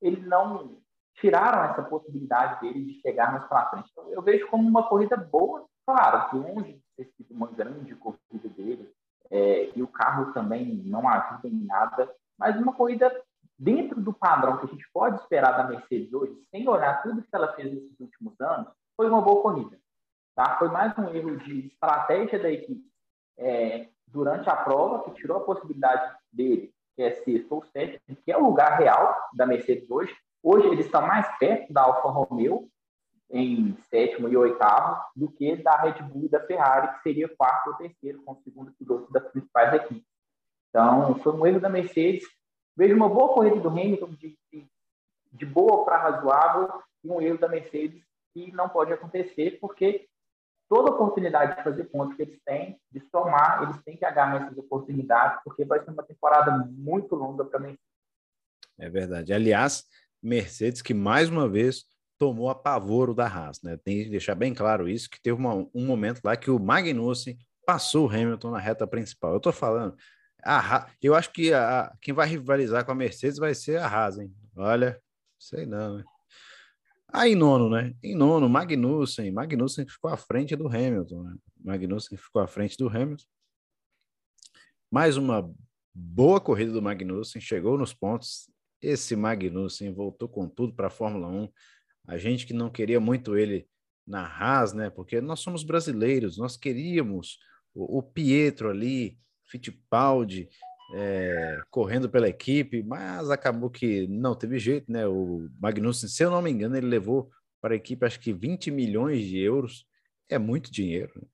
[0.01, 0.77] ele não
[1.15, 3.89] tiraram essa possibilidade dele de chegar mais para frente.
[3.91, 7.95] Então, eu vejo como uma corrida boa, claro, que longe de ter sido uma grande
[7.95, 8.91] corrida dele,
[9.31, 13.11] é, e o carro também não ajuda em nada, mas uma corrida
[13.57, 17.35] dentro do padrão que a gente pode esperar da Mercedes hoje, sem olhar tudo que
[17.35, 19.77] ela fez nesses últimos anos, foi uma boa corrida.
[20.35, 20.57] Tá?
[20.57, 22.83] Foi mais um erro de estratégia da equipe
[23.37, 28.31] é, durante a prova, que tirou a possibilidade dele, que é sexto ou sétimo, que
[28.31, 30.15] é o lugar real da Mercedes hoje,
[30.47, 32.69] Hoje ele está mais perto da Alfa Romeo,
[33.31, 37.71] em sétimo e oitavo, do que da Red Bull e da Ferrari, que seria quarto
[37.71, 40.05] ou terceiro, com o segundo piloto das principais equipes.
[40.69, 42.27] Então, foi um erro da Mercedes.
[42.77, 44.67] Vejo uma boa corrida do Hamilton, de, de,
[45.31, 50.07] de boa para razoável, e um erro da Mercedes que não pode acontecer, porque
[50.69, 54.59] toda oportunidade de fazer pontos que eles têm, de somar, eles têm que agarrar essas
[54.59, 57.83] oportunidades, porque vai ser uma temporada muito longa para Mercedes.
[58.77, 59.33] É verdade.
[59.33, 59.85] Aliás,
[60.25, 61.85] Mercedes que mais uma vez
[62.17, 63.77] tomou apavoro da Haas, né?
[63.77, 67.37] Tem que deixar bem claro isso, que teve uma, um momento lá que o Magnussen
[67.65, 69.33] passou o Hamilton na reta principal.
[69.33, 69.95] Eu tô falando,
[70.43, 74.17] a, eu acho que a, quem vai rivalizar com a Mercedes vai ser a Haas,
[74.17, 74.33] hein?
[74.55, 75.01] Olha,
[75.39, 76.03] sei não, né?
[77.11, 77.93] Aí nono, né?
[78.03, 79.31] Em nono, Magnussen.
[79.31, 81.35] Magnussen ficou à frente do Hamilton, né?
[81.63, 83.25] Magnussen ficou à frente do Hamilton.
[84.91, 85.49] Mais uma
[85.93, 88.49] boa corrida do Magnussen, chegou nos pontos.
[88.81, 91.49] Esse Magnussen voltou com tudo para a Fórmula 1.
[92.07, 93.67] A gente que não queria muito ele
[94.05, 94.89] na Haas, né?
[94.89, 97.39] Porque nós somos brasileiros, nós queríamos
[97.73, 100.49] o, o Pietro ali, Fittipaldi,
[100.93, 105.07] é, correndo pela equipe, mas acabou que não teve jeito, né?
[105.07, 108.69] O Magnussen, se eu não me engano, ele levou para a equipe acho que 20
[108.69, 109.87] milhões de euros,
[110.29, 111.27] é muito dinheiro, né?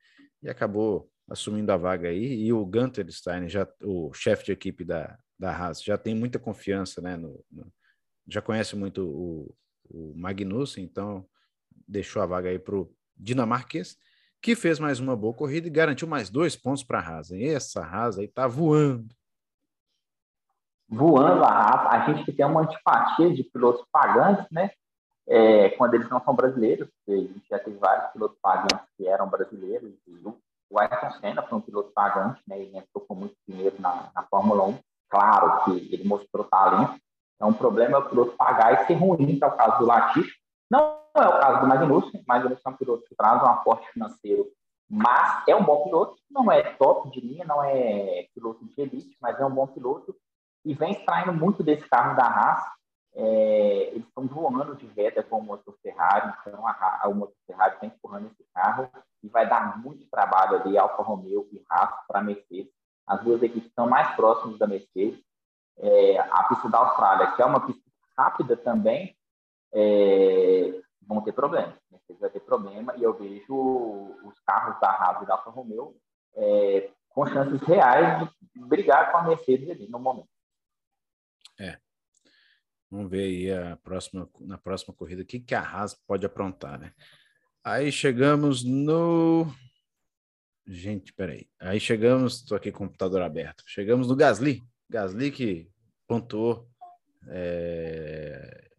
[0.43, 2.43] e acabou assumindo a vaga aí.
[2.43, 6.39] E o Gunter Stein, já, o chefe de equipe da, da Haas, já tem muita
[6.39, 7.17] confiança, né?
[7.17, 7.71] No, no,
[8.27, 9.55] já conhece muito o,
[9.89, 11.25] o Magnussen, então
[11.87, 13.97] deixou a vaga aí para o dinamarquês
[14.41, 17.29] que fez mais uma boa corrida e garantiu mais dois pontos para a Haas.
[17.29, 19.13] E essa Haas aí tá voando
[20.91, 21.89] voando a Rafa.
[21.89, 24.71] A gente tem uma antipatia de pilotos pagantes, né?
[25.27, 29.29] É, quando eles não são brasileiros, a gente já teve vários pilotos pagantes que eram
[29.29, 29.93] brasileiros.
[30.69, 32.59] o Ayrton Senna foi um piloto pagante, né?
[32.59, 34.79] Ele entrou com muito dinheiro na, na Fórmula 1.
[35.11, 36.99] Claro que ele mostrou talento.
[37.35, 39.85] Então, o problema é o piloto pagar e ser ruim, que é o caso do
[39.85, 40.31] Latifi.
[40.69, 40.79] Não
[41.15, 42.21] é o caso do Magnussen.
[42.21, 44.47] O Magnussen é um piloto que traz um aporte financeiro,
[44.89, 46.15] mas é um bom piloto.
[46.29, 50.15] Não é top de linha, não é piloto de elite, mas é um bom piloto
[50.63, 52.63] e vem extraindo muito desse carro da Haas.
[53.13, 57.35] É, eles estão voando de reta com o motor Ferrari, então a, a, o motor
[57.45, 58.89] Ferrari está empurrando esse carro
[59.21, 62.71] e vai dar muito trabalho ali Alfa Romeo e Haas para Mercedes.
[63.07, 65.21] As duas equipes estão mais próximas da Mercedes.
[65.77, 67.81] É, a pista da Austrália, que é uma pista
[68.17, 69.15] rápida também,
[69.73, 71.75] é, vão ter problemas.
[71.75, 73.55] A Mercedes vai ter problema e eu vejo
[74.23, 75.95] os carros da Haas e da Alfa Romeo
[76.35, 80.29] é, com chances reais de brigar com a Mercedes ali no momento.
[81.59, 81.77] É.
[82.89, 86.79] Vamos ver aí a próxima, na próxima corrida o que, que a Haas pode aprontar,
[86.79, 86.93] né?
[87.63, 89.45] Aí chegamos no.
[90.71, 91.45] Gente, peraí.
[91.59, 93.61] Aí chegamos, estou aqui com o computador aberto.
[93.67, 94.63] Chegamos no Gasly.
[94.89, 95.69] Gasly que
[96.07, 96.65] pontuou,
[97.27, 98.69] é...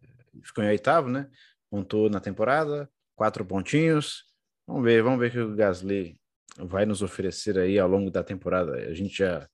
[0.43, 1.29] ficou em oitavo, né?
[1.69, 4.23] Pontuou na temporada, quatro pontinhos.
[4.65, 6.19] Vamos ver, vamos ver o que o Gasly
[6.57, 8.73] vai nos oferecer aí ao longo da temporada.
[8.73, 9.47] A gente já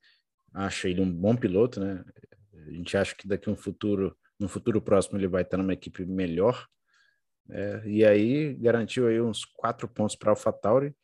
[0.54, 2.06] acha ele um bom piloto, né?
[2.54, 5.74] A gente acha que daqui a um futuro, no futuro próximo, ele vai estar numa
[5.74, 6.66] equipe melhor.
[7.50, 10.96] É, e aí garantiu aí uns quatro pontos para AlphaTauri.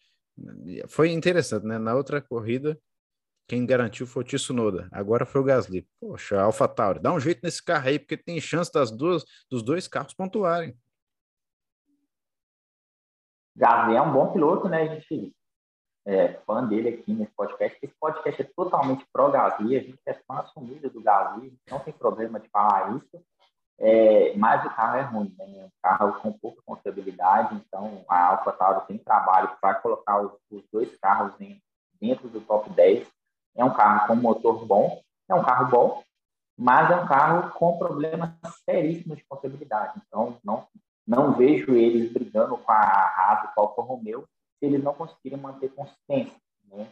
[0.87, 1.77] Foi interessante, né?
[1.77, 2.79] Na outra corrida,
[3.47, 4.89] quem garantiu foi o Tsunoda.
[4.91, 5.87] Agora foi o Gasly.
[5.99, 9.87] Poxa, AlphaTauri, dá um jeito nesse carro aí, porque tem chance das duas, dos dois
[9.87, 10.77] carros pontuarem.
[13.55, 14.81] Gasly é um bom piloto, né?
[14.81, 15.33] A gente
[16.05, 17.77] é, fã dele aqui nesse podcast.
[17.81, 22.39] Esse podcast é totalmente pró-Gasly, a gente é fã assumido do Gasly, não tem problema
[22.39, 23.23] de falar isso.
[23.77, 25.65] É, mas o carro é ruim, né?
[25.65, 30.95] Um carro com pouca confiabilidade, então a AlphaTauri tem trabalho para colocar os, os, dois
[30.97, 31.61] carros em,
[31.99, 33.07] dentro do top 10.
[33.55, 36.03] É um carro com motor bom, é um carro bom,
[36.57, 38.29] mas é um carro com problemas
[38.63, 40.01] seríssimos de confiabilidade.
[40.07, 40.67] Então, não,
[41.05, 44.25] não vejo eles brigando com a Haas e com a Alfa Romeo
[44.57, 46.37] se eles não conseguirem manter consistência.
[46.69, 46.87] Né?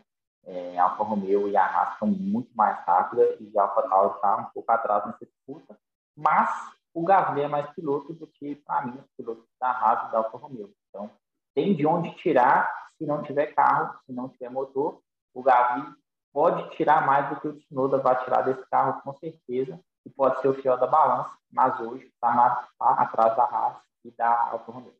[0.45, 4.15] É, a Alfa Romeo e a Haas são muito mais rápidas e a Alfa Tauri
[4.15, 5.77] está um pouco atrás nessa disputa,
[6.15, 6.49] mas
[6.93, 10.17] o Gasly é mais piloto do que, para mim, os pilotos da Haas e da
[10.19, 10.73] Alfa Romeo.
[10.89, 11.09] Então,
[11.55, 15.01] tem de onde tirar se não tiver carro, se não tiver motor.
[15.33, 15.85] O Gasly
[16.31, 20.39] pode tirar mais do que o Tsunoda vai tirar desse carro, com certeza, e pode
[20.41, 24.71] ser o fiel da balança, mas hoje está tá atrás da Haas e da Alfa
[24.71, 24.95] Romeo.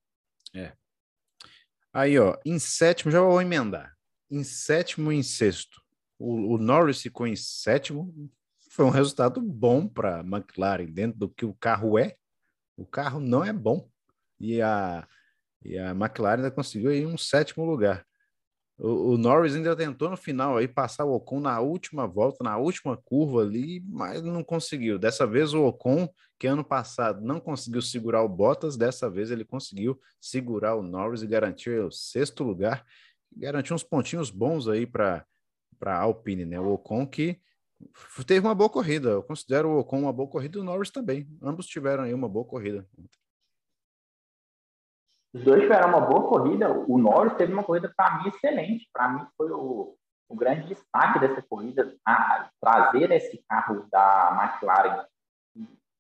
[0.56, 0.74] É,
[1.94, 3.96] Aí, ó, em sétimo, já vou emendar.
[4.32, 5.80] Em sétimo e em sexto,
[6.18, 8.12] o, o Norris ficou em sétimo.
[8.74, 12.16] Foi um resultado bom para a McLaren, dentro do que o carro é.
[12.76, 13.88] O carro não é bom.
[14.40, 15.08] E a,
[15.64, 18.04] e a McLaren ainda conseguiu aí um sétimo lugar.
[18.76, 22.58] O, o, Norris ainda tentou no final aí passar o Ocon na última volta, na
[22.58, 24.98] última curva ali, mas não conseguiu.
[24.98, 26.10] Dessa vez o Ocon,
[26.40, 31.22] que ano passado não conseguiu segurar o Bottas, dessa vez ele conseguiu segurar o Norris
[31.22, 32.84] e garantir o sexto lugar,
[33.38, 35.24] garantiu uns pontinhos bons aí para
[35.78, 36.60] para Alpine, né?
[36.60, 37.40] O Ocon que
[38.26, 39.10] teve uma boa corrida.
[39.10, 41.28] Eu considero o Ocon uma boa corrida e o Norris também.
[41.42, 42.88] Ambos tiveram aí uma boa corrida.
[45.34, 46.72] Os dois tiveram uma boa corrida.
[46.88, 48.88] O Norris teve uma corrida, para mim, excelente.
[48.94, 49.96] Para mim, foi o,
[50.30, 55.06] o grande destaque dessa corrida, a, trazer esse carro da McLaren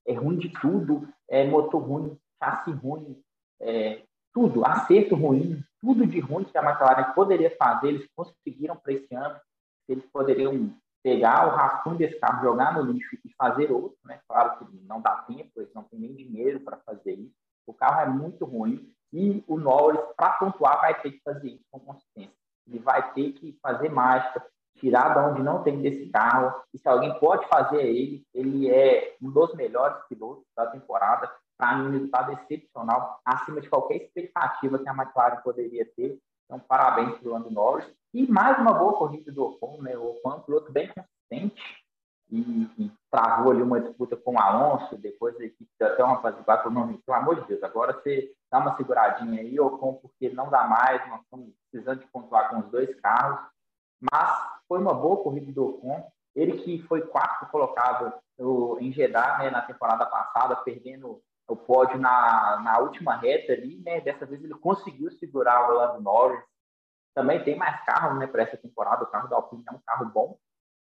[0.06, 3.22] é ruim de tudo, é motor ruim, chassi ruim,
[3.62, 8.94] é, tudo, acerto ruim, tudo de ruim que a McLaren poderia fazer, eles conseguiram para
[8.94, 9.40] esse ano,
[9.88, 14.20] eles poderiam pegar o rascunho desse carro, jogar no lixo e fazer outro, né?
[14.28, 17.36] Claro que não dá tempo, eles não têm nem dinheiro para fazer isso.
[17.68, 21.66] O carro é muito ruim e o Norris, para pontuar, vai ter que fazer isso
[21.70, 22.34] com consistência.
[22.68, 24.44] Ele vai ter que fazer mágica,
[24.78, 26.54] tirar de onde não tem desse carro.
[26.74, 31.32] E se alguém pode fazer é ele, ele é um dos melhores pilotos da temporada.
[31.58, 36.18] Para mim, um resultado excepcional, acima de qualquer expectativa que a McLaren poderia ter.
[36.46, 37.88] Então, parabéns para o Lando Norris.
[38.14, 39.98] E mais uma boa corrida do Ocon, né?
[39.98, 41.84] O Ocon é um piloto bem consistente
[42.30, 42.40] e,
[42.78, 44.98] e, travou ali uma disputa com o Alonso.
[44.98, 47.02] Depois a equipe deu até uma apaziguada para o nome.
[47.06, 51.08] Pelo amor de Deus, agora você dá uma seguradinha aí, Ocon, porque não dá mais.
[51.10, 53.40] Nós estamos precisando de pontuar com os dois carros.
[54.12, 56.08] Mas foi uma boa corrida do Ocon.
[56.36, 61.98] Ele que foi quarto colocado no, em Jeddah né, na temporada passada, perdendo o pódio
[62.00, 64.02] na, na última reta ali, né?
[64.02, 66.44] Dessa vez ele conseguiu segurar o Lando Norris
[67.14, 69.04] também tem mais carros né, para essa temporada.
[69.04, 70.38] O carro da Alpine é um carro bom.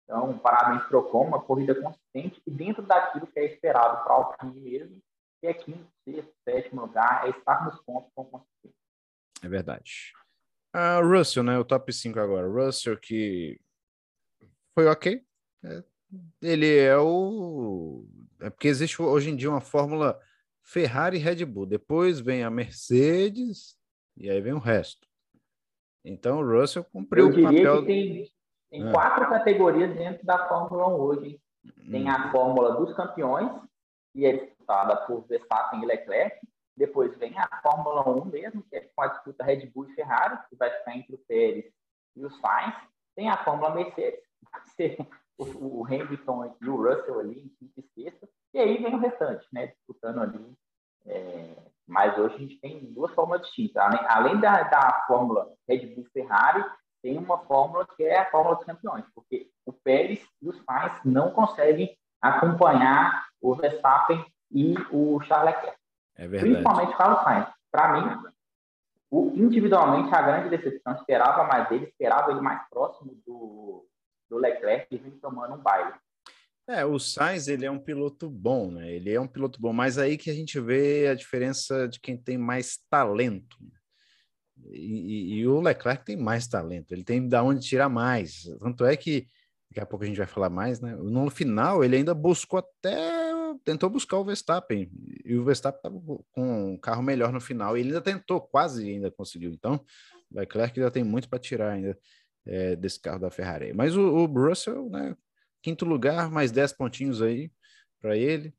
[0.05, 4.12] Então, parabéns para o Ocon, uma corrida consistente e dentro daquilo que é esperado para
[4.12, 4.99] a Alpine mesmo,
[5.40, 8.77] que é quinto, sexto, sétimo lugar, é estar nos pontos com consistência.
[9.43, 10.12] É verdade.
[10.75, 11.59] Uh, Russell, né?
[11.59, 12.49] O top 5 agora.
[12.49, 13.61] Russell que
[14.75, 15.25] foi ok.
[15.64, 15.85] É,
[16.43, 18.07] ele é o.
[18.40, 20.21] É porque existe hoje em dia uma fórmula
[20.64, 21.66] Ferrari e Red Bull.
[21.66, 23.79] Depois vem a Mercedes
[24.16, 25.07] e aí vem o resto.
[26.05, 27.81] Então o Russell cumpriu o papel.
[27.81, 28.33] Que tem,
[28.70, 28.92] tem ah.
[28.92, 31.40] quatro categorias dentro da Fórmula 1 hoje.
[31.90, 32.31] Tem a hum.
[32.31, 33.50] Fórmula dos Campeões,
[34.12, 36.37] que é disputada por Verstappen e Leclerc.
[36.77, 40.38] Depois vem a Fórmula 1 mesmo, que é com a disputa Red Bull e Ferrari,
[40.48, 41.72] que vai ficar entre o Pérez
[42.16, 42.74] e o Sainz.
[43.14, 47.81] Tem a Fórmula Mercedes, que vai ser o, Hamilton e o Russell ali em quinta
[47.96, 48.29] e.
[48.55, 49.67] E aí vem o restante, né?
[49.67, 50.57] Disputando ali
[51.07, 53.77] é, mas hoje a gente tem duas fórmulas distintas.
[53.77, 56.64] Além, além da, da fórmula Red Bull Ferrari,
[57.03, 60.99] tem uma fórmula que é a fórmula dos campeões, porque o Pérez e os Sainz
[61.05, 65.79] não conseguem acompanhar o Verstappen e o Charles Leclerc.
[66.17, 66.53] É verdade.
[66.53, 67.49] Principalmente o Carlos Sainz.
[67.71, 68.31] Para mim,
[69.11, 73.87] o, individualmente, a grande decepção, esperava mais dele, esperava ele mais próximo do,
[74.31, 75.93] do Leclerc e vem tomando um baile.
[76.66, 78.90] É, o Sainz, ele é um piloto bom, né?
[78.90, 82.16] Ele é um piloto bom, mas aí que a gente vê a diferença de quem
[82.16, 83.57] tem mais talento.
[83.61, 83.70] Né?
[84.70, 88.44] E, e, e o Leclerc tem mais talento, ele tem da onde tirar mais.
[88.61, 89.29] Tanto é que,
[89.68, 90.96] daqui a pouco a gente vai falar mais, né?
[90.96, 93.31] No final, ele ainda buscou até,
[93.62, 94.90] tentou buscar o Verstappen,
[95.22, 96.00] e o Verstappen estava
[96.33, 99.53] com um carro melhor no final, ele ainda tentou, quase ainda conseguiu.
[99.53, 99.85] Então,
[100.31, 101.98] o Leclerc ainda tem muito para tirar ainda
[102.46, 103.74] é, desse carro da Ferrari.
[103.74, 105.14] Mas o, o Russell, né?
[105.64, 107.50] Quinto lugar, mais 10 pontinhos aí
[107.98, 108.55] para ele.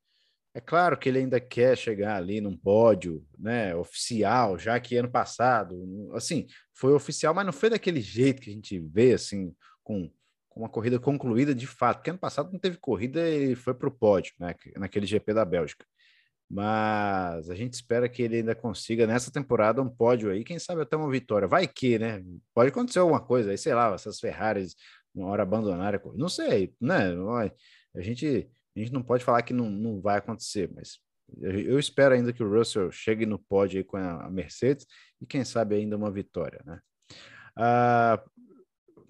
[0.55, 5.11] É claro que ele ainda quer chegar ali num pódio, né, oficial, já que ano
[5.11, 10.09] passado, assim, foi oficial, mas não foi daquele jeito que a gente vê, assim, com,
[10.49, 13.87] com uma corrida concluída de fato, porque ano passado não teve corrida e foi para
[13.87, 15.85] o pódio, né, naquele GP da Bélgica.
[16.49, 20.81] Mas a gente espera que ele ainda consiga nessa temporada um pódio aí, quem sabe
[20.81, 21.47] até uma vitória.
[21.47, 22.23] Vai que, né?
[22.53, 24.75] Pode acontecer alguma coisa aí, sei lá, essas Ferraris
[25.15, 26.21] uma hora abandonar a corrida.
[26.21, 27.12] Não sei, né?
[27.95, 30.99] A gente, a gente não pode falar que não, não vai acontecer, mas
[31.41, 34.86] eu espero ainda que o Russell chegue no pódio aí com a Mercedes
[35.21, 36.80] e quem sabe ainda uma vitória, né?
[37.56, 38.23] Ah,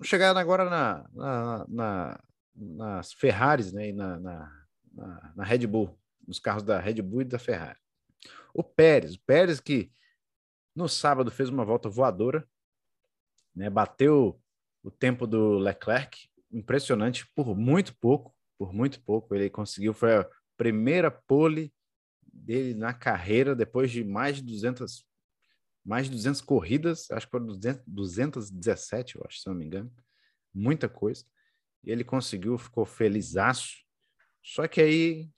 [0.03, 2.19] chegando agora na, na, na,
[2.55, 3.89] nas Ferraris, né?
[3.89, 4.65] E na, na,
[5.35, 7.79] na, Red Bull, nos carros da Red Bull e da Ferrari.
[8.53, 9.91] O Pérez, o Pérez que
[10.75, 12.47] no sábado fez uma volta voadora,
[13.53, 13.69] né?
[13.69, 14.39] Bateu
[14.85, 19.33] o tempo do Leclerc, impressionante, por muito pouco, por muito pouco.
[19.33, 21.73] Ele conseguiu, foi a primeira pole
[22.21, 25.03] dele na carreira, depois de mais de 200,
[25.83, 29.91] mais de 200 corridas, acho que foram 200, 217, eu acho, se não me engano.
[30.53, 31.25] Muita coisa.
[31.83, 33.83] Ele conseguiu, ficou felizaço.
[34.43, 35.31] Só que aí,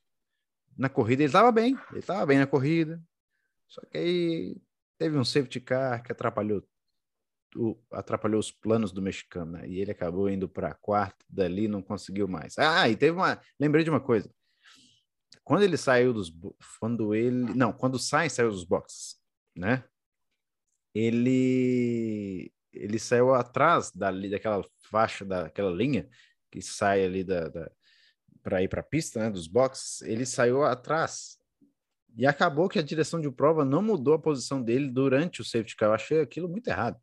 [0.78, 3.02] na corrida, ele estava bem, ele estava bem na corrida.
[3.66, 4.58] Só que aí
[4.98, 6.68] teve um safety car que atrapalhou
[7.92, 9.68] atrapalhou os planos do mexicano, né?
[9.68, 12.58] E ele acabou indo para quarto, dali não conseguiu mais.
[12.58, 13.40] Ah, e teve uma.
[13.60, 14.30] Lembrei de uma coisa.
[15.44, 16.32] Quando ele saiu dos.
[16.80, 17.54] Quando ele.
[17.54, 19.16] Não, quando o Sainz saiu dos boxes,
[19.56, 19.84] né?
[20.94, 22.52] Ele.
[22.74, 26.08] Ele saiu atrás dali, daquela faixa, daquela linha
[26.52, 27.72] que sai ali da, da
[28.44, 29.30] para ir para a pista, né?
[29.30, 30.02] Dos boxes.
[30.02, 31.38] Ele saiu atrás.
[32.16, 35.76] E acabou que a direção de prova não mudou a posição dele durante o safety
[35.76, 35.90] car.
[35.90, 36.98] Eu achei aquilo muito errado.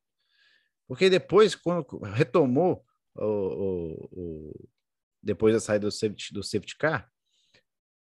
[0.86, 4.68] Porque depois, quando retomou o, o, o
[5.22, 7.10] depois da saída do safety, do safety car,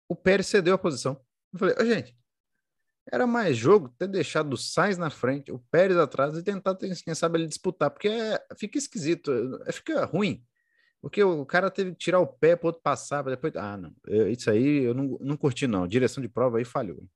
[0.08, 1.20] o Pérez cedeu a posição.
[1.52, 2.16] Eu falei, oh, gente,
[3.12, 7.16] era mais jogo ter deixado o Sainz na frente, o Pérez atrás e tentar, quem
[7.16, 9.32] sabe, ele disputar, porque é, fica esquisito,
[9.66, 10.44] é, fica ruim.
[11.02, 13.56] Porque o cara teve que tirar o pé para outro passar, para depois.
[13.56, 13.96] Ah, não.
[14.30, 15.88] Isso aí eu não, não curti, não.
[15.88, 17.08] Direção de prova aí falhou.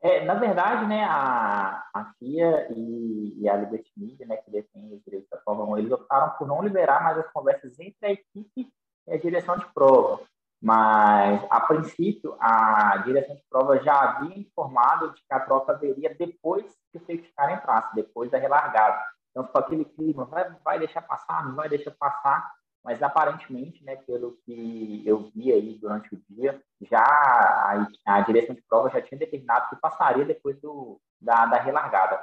[0.00, 4.94] É, na verdade, né, a, a FIA e, e a Liberty Media, né, que detém
[4.94, 8.12] os direitos da Fórmula 1, eles optaram por não liberar mais as conversas entre a
[8.12, 8.72] equipe
[9.08, 10.20] e a direção de prova.
[10.60, 16.14] Mas, a princípio, a direção de prova já havia informado de que a troca haveria
[16.14, 19.00] depois que o safety car entrasse, depois da relargada.
[19.30, 22.52] Então, ficou aquele clima, vai, vai deixar passar, não vai deixar passar.
[22.84, 28.54] Mas, aparentemente, né, pelo que eu vi aí durante o dia, já a, a direção
[28.54, 32.20] de prova já tinha determinado que passaria depois do, da, da relargada.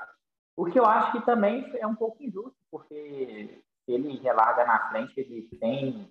[0.56, 5.20] O que eu acho que também é um pouco injusto, porque ele relarga na frente,
[5.20, 6.10] ele tem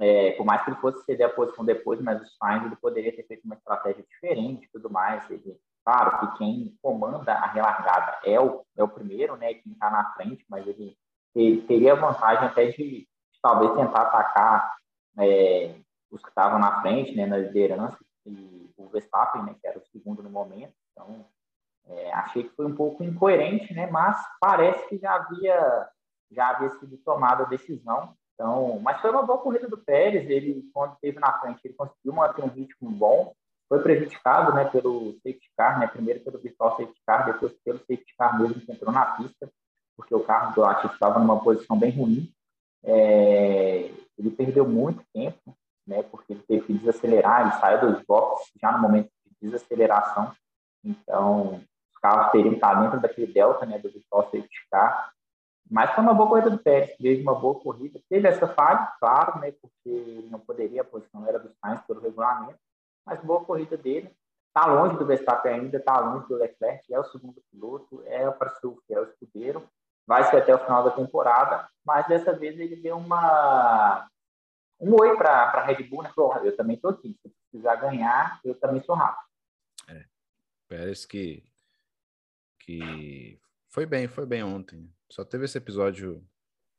[0.00, 3.14] é, por mais que ele fosse ceder a posição depois, mas o Sainz ele poderia
[3.14, 5.28] ter feito uma estratégia diferente e tudo mais.
[5.30, 9.90] Ele, claro que quem comanda a relargada é o, é o primeiro, né, quem está
[9.90, 10.96] na frente, mas ele,
[11.34, 13.06] ele teria vantagem até de,
[13.42, 14.76] talvez tentar atacar
[15.18, 15.74] é,
[16.10, 19.86] os que estavam na frente, né, na liderança, e o Verstappen, né, que era o
[19.86, 20.74] segundo no momento.
[20.92, 21.24] Então,
[21.86, 25.88] é, achei que foi um pouco incoerente, né, mas parece que já havia,
[26.30, 30.28] já havia sido tomada a decisão então, mas foi uma boa corrida do Pérez.
[30.30, 33.34] Ele, quando esteve na frente, ele conseguiu manter um ritmo bom.
[33.68, 38.14] Foi prejudicado, né, pelo safety car, né, primeiro pelo virtual safety car, depois pelo safety
[38.18, 39.48] car mesmo que entrou na pista,
[39.94, 42.32] porque o carro do Latifi estava numa posição bem ruim.
[42.84, 45.56] É, ele perdeu muito tempo,
[45.86, 47.42] né, porque ele teve que desacelerar.
[47.42, 50.32] Ele saiu dos boxes já no momento de desaceleração.
[50.84, 51.62] Então,
[51.92, 55.12] os carros teriam que estar dentro daquele delta, né, do virtual safety car
[55.70, 58.00] mas foi uma boa corrida do Pérez, teve uma boa corrida.
[58.08, 62.58] Teve essa falha, claro, né, porque não poderia, a posição era do Sainz pelo regulamento,
[63.06, 64.10] mas boa corrida dele.
[64.48, 68.34] Está longe do Verstappen ainda, está longe do Leclerc, é o segundo piloto, é o
[68.90, 69.62] é o escudeiro,
[70.06, 74.08] vai ser até o final da temporada, mas dessa vez ele deu uma
[74.80, 76.12] um oi para a Red Bull, né?
[76.14, 79.28] Falou, eu também estou aqui, se precisar ganhar, eu também sou rápido.
[79.88, 80.04] É,
[80.66, 81.44] Pérez que,
[82.60, 83.38] que
[83.68, 84.90] foi bem, foi bem ontem.
[85.10, 86.26] Só teve esse episódio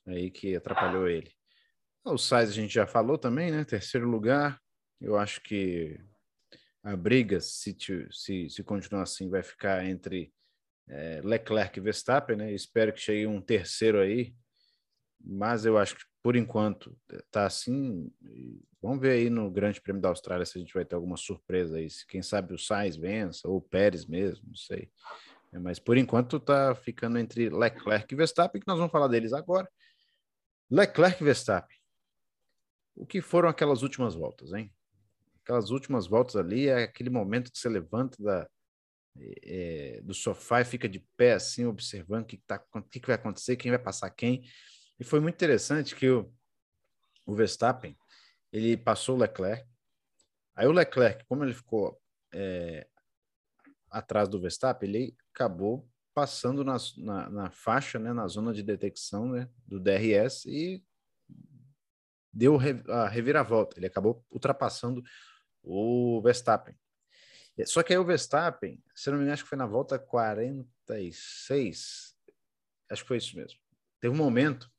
[0.07, 1.31] aí que atrapalhou ele.
[2.03, 3.63] O Sainz a gente já falou também, né?
[3.63, 4.59] Terceiro lugar.
[4.99, 5.99] Eu acho que
[6.83, 7.77] a briga, se,
[8.11, 10.33] se, se continuar assim, vai ficar entre
[10.91, 12.51] é, Leclerc e Verstappen, né?
[12.51, 14.35] Espero que chegue um terceiro aí.
[15.23, 16.95] Mas eu acho que por enquanto
[17.31, 18.11] tá assim.
[18.81, 21.77] Vamos ver aí no Grande Prêmio da Austrália se a gente vai ter alguma surpresa
[21.77, 21.89] aí.
[21.89, 24.91] Se, quem sabe o Sainz vença, ou o Pérez mesmo, não sei.
[25.53, 29.33] É, mas por enquanto está ficando entre Leclerc e Verstappen, que nós vamos falar deles
[29.33, 29.69] agora.
[30.69, 31.77] Leclerc e Verstappen.
[32.95, 34.73] O que foram aquelas últimas voltas, hein?
[35.43, 38.47] Aquelas últimas voltas ali é aquele momento que você levanta da,
[39.17, 42.59] é, do sofá e fica de pé assim, observando o que, tá,
[42.89, 44.43] que, que vai acontecer, quem vai passar quem.
[44.99, 46.31] E foi muito interessante que o,
[47.25, 47.97] o Verstappen
[48.51, 49.65] ele passou o Leclerc.
[50.55, 51.99] Aí o Leclerc, como ele ficou
[52.33, 52.87] é,
[53.89, 59.29] atrás do Verstappen, ele acabou passando na, na, na, faixa, né, na zona de detecção
[59.29, 60.83] né, do DRS e
[62.33, 62.57] deu
[62.89, 63.79] a reviravolta.
[63.79, 65.01] Ele acabou ultrapassando
[65.63, 66.75] o Verstappen.
[67.65, 72.15] Só que aí o Verstappen, se não me engano, acho que foi na volta 46,
[72.89, 73.59] acho que foi isso mesmo.
[73.99, 74.69] Teve um momento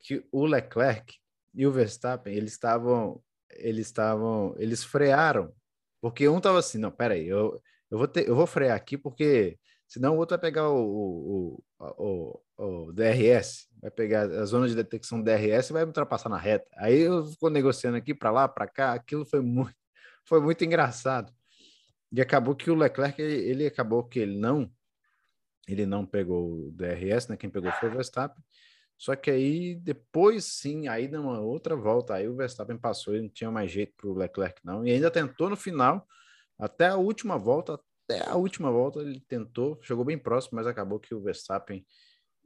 [0.00, 1.14] que o Leclerc
[1.54, 5.52] e o Verstappen, eles estavam, eles estavam, eles frearam,
[6.00, 9.58] porque um estava assim, não, peraí, eu, eu vou ter, eu vou frear aqui porque
[9.86, 14.74] senão o outro vai pegar o, o, o, o, DRS, vai pegar a zona de
[14.74, 16.68] detecção DRS e vai ultrapassar na reta.
[16.76, 19.74] Aí eu ficou negociando aqui para lá, para cá, aquilo foi muito,
[20.24, 21.32] foi muito engraçado.
[22.12, 24.70] E acabou que o Leclerc, ele, acabou que ele não,
[25.68, 27.36] ele não pegou o DRS, né?
[27.36, 28.42] Quem pegou foi o Verstappen.
[29.00, 33.30] Só que aí depois sim, aí numa outra volta, aí o Verstappen passou e não
[33.30, 34.86] tinha mais jeito para o Leclerc não.
[34.86, 36.06] E ainda tentou no final,
[36.58, 41.00] até a última volta, até a última volta ele tentou, chegou bem próximo, mas acabou
[41.00, 41.86] que o Verstappen,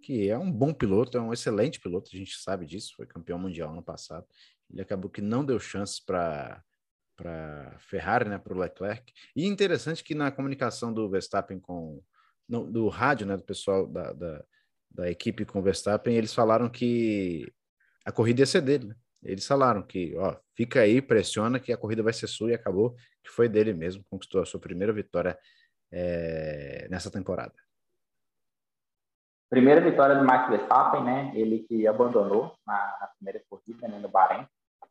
[0.00, 3.38] que é um bom piloto, é um excelente piloto, a gente sabe disso, foi campeão
[3.38, 4.24] mundial ano passado,
[4.70, 6.62] ele acabou que não deu chances para
[7.16, 9.12] para Ferrari, né, para o Leclerc.
[9.34, 12.02] E interessante que na comunicação do Verstappen com
[12.48, 14.44] no, do rádio, né, do pessoal da, da,
[14.90, 17.50] da, equipe com o Verstappen, eles falaram que
[18.04, 18.88] a corrida ia ser dele.
[18.88, 18.94] Né?
[19.22, 22.94] Eles falaram que, ó, fica aí, pressiona que a corrida vai ser sua e acabou
[23.22, 25.38] que foi dele mesmo, conquistou a sua primeira vitória
[25.90, 27.54] é, nessa temporada.
[29.48, 31.32] Primeira vitória do Max Verstappen, né?
[31.34, 34.46] Ele que abandonou na, na primeira corrida, né, no Bahrein.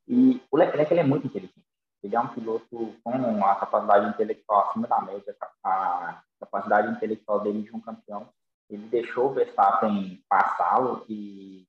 [0.08, 1.63] E o Leclerc ele é muito inteligente.
[2.04, 7.64] Ele é um piloto com a capacidade intelectual acima da média, a capacidade intelectual dele
[7.64, 8.28] de um campeão.
[8.70, 11.66] Ele deixou o Verstappen passá-lo e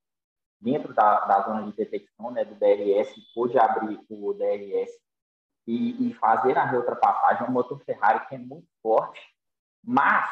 [0.60, 4.90] dentro da, da zona de detecção né, do DRS, pôde abrir o DRS
[5.66, 7.46] e, e fazer a reultrapassagem.
[7.46, 9.20] É um motor Ferrari que é muito forte,
[9.84, 10.28] mas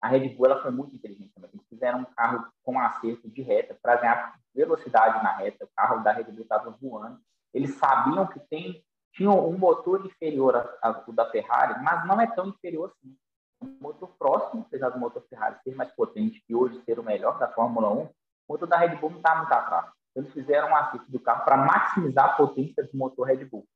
[0.00, 1.50] a Red Bull ela foi muito inteligente também.
[1.54, 5.64] Eles fizeram um carro com acerto de reta para ganhar velocidade na reta.
[5.64, 7.20] O carro da Red Bull estava voando.
[7.52, 8.84] Eles sabiam que tem,
[9.18, 13.14] tinham um motor inferior ao da Ferrari, mas não é tão inferior assim.
[13.60, 17.36] Um motor próximo, apesar do motor Ferrari ser mais potente e hoje ser o melhor
[17.38, 18.10] da Fórmula 1, o
[18.48, 19.90] motor da Red Bull não está muito atrás.
[20.14, 23.66] Eles fizeram um acerto do carro para maximizar a potência do motor Red Bull.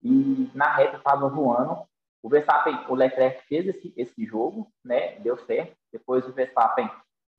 [0.00, 1.84] E na reta estava voando
[2.22, 5.18] o Verstappen, o Leclerc fez esse, esse jogo, né?
[5.18, 5.76] Deu certo.
[5.92, 6.88] Depois o Verstappen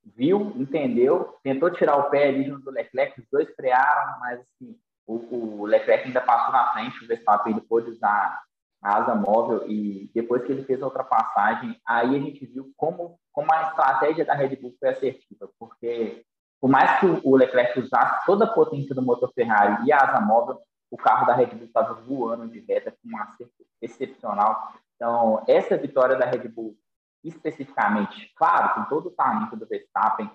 [0.04, 4.78] viu, entendeu, tentou tirar o pé ali junto do Leclerc, os dois frearam, mas assim,
[5.06, 8.42] o, o Leclerc ainda passou na frente, o Verstappen depois de usar
[8.82, 13.18] a asa móvel e depois que ele fez a ultrapassagem, aí a gente viu como,
[13.32, 16.26] como a estratégia da Red Bull foi assertiva, porque
[16.60, 20.22] por mais que o Leclerc usasse toda a potência do motor Ferrari e a asa
[20.22, 24.74] móvel, o carro da Red Bull estava voando de reta com um acerto excepcional.
[24.96, 26.78] Então, essa vitória da Red Bull,
[27.24, 30.32] especificamente, claro, com todo o talento do Verstappen,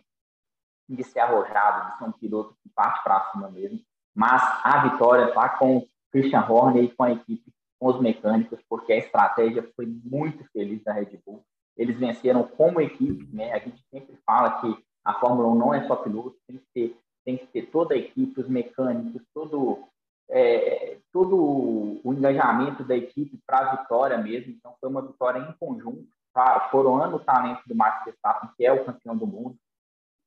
[0.88, 3.80] de ser arrojado, de ser um piloto que parte para cima mesmo,
[4.18, 8.58] mas a vitória está com o Christian Horner e com a equipe, com os mecânicos,
[8.68, 11.44] porque a estratégia foi muito feliz da Red Bull.
[11.76, 13.52] Eles venceram como equipe, né?
[13.52, 16.96] A gente sempre fala que a Fórmula 1 não é só piloto, tem que ter,
[17.24, 19.84] tem que ter toda a equipe, os mecânicos, todo
[20.28, 24.50] é, todo o engajamento da equipe para a vitória mesmo.
[24.50, 26.58] Então, foi uma vitória em conjunto, tá?
[26.72, 29.56] coroando o talento do Max Verstappen, que é o campeão do mundo,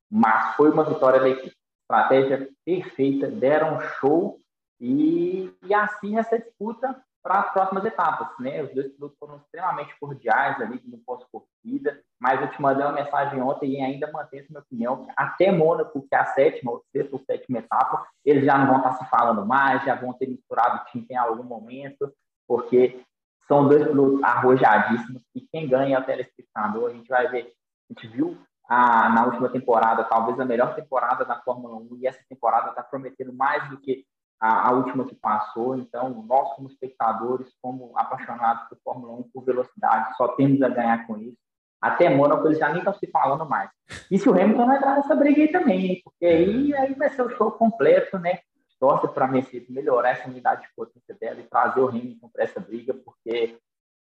[0.10, 1.61] mas foi uma vitória da equipe.
[1.92, 4.40] Estratégia perfeita, deram show
[4.80, 8.30] e, e assim essa disputa para as próximas etapas.
[8.40, 8.64] Né?
[8.64, 13.42] Os dois pilotos foram extremamente cordiais ali no pós-corrida, mas eu te mandei uma mensagem
[13.42, 17.14] ontem e ainda mantenho minha opinião, que até Mônaco, que é a sétima, ou sexta
[17.14, 20.78] ou sétima etapa, eles já não vão estar se falando mais, já vão ter misturado
[20.78, 22.10] o time em algum momento,
[22.48, 23.04] porque
[23.50, 26.90] são dois pilotos arrojadíssimos e quem ganha é o telespectador.
[26.90, 27.54] A gente vai ver,
[27.90, 28.38] a gente viu
[28.74, 32.82] a, na última temporada, talvez a melhor temporada da Fórmula 1, e essa temporada está
[32.82, 34.06] prometendo mais do que
[34.40, 35.76] a, a, última que passou.
[35.76, 41.06] Então, nós, como espectadores, como apaixonados por Fórmula 1, por velocidade, só temos a ganhar
[41.06, 41.36] com isso.
[41.82, 43.70] Até Mônaco eles já nem estão se falando mais.
[44.10, 47.24] E se o Hamilton vai entrar nessa briga aí também, porque aí, aí vai ser
[47.24, 48.40] o show completo, né?
[48.80, 52.46] Torce para a Mercedes melhorar essa unidade de potência dela e trazer o Hamilton para
[52.46, 53.58] essa briga, porque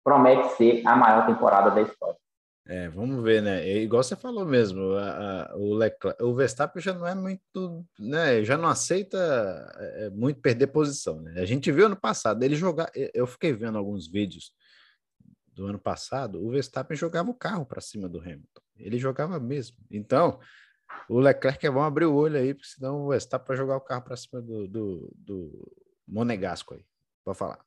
[0.03, 2.17] promete ser a maior temporada da história.
[2.69, 3.65] É, vamos ver, né?
[3.65, 7.85] É igual você falou mesmo, a, a, o, Leclerc, o Verstappen já não é muito,
[7.97, 8.43] né?
[8.43, 9.17] Já não aceita
[9.77, 11.39] é, é, muito perder posição, né?
[11.39, 12.91] A gente viu ano passado ele jogar.
[12.93, 14.51] Eu fiquei vendo alguns vídeos
[15.53, 16.45] do ano passado.
[16.45, 18.61] O Verstappen jogava o carro para cima do Hamilton.
[18.75, 19.77] Ele jogava mesmo.
[19.89, 20.37] Então,
[21.09, 23.81] o Leclerc é bom abrir o olho aí, porque senão o Verstappen vai jogar o
[23.81, 25.71] carro para cima do, do, do
[26.05, 26.85] Monegasco aí.
[27.23, 27.59] Pode falar.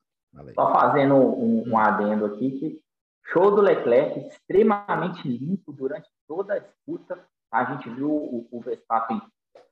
[0.55, 2.90] Só fazendo um, um adendo aqui que
[3.27, 7.25] Show do Leclerc, extremamente limpo durante toda a disputa.
[7.53, 9.21] A gente viu o, o Verstappen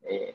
[0.04, 0.34] é,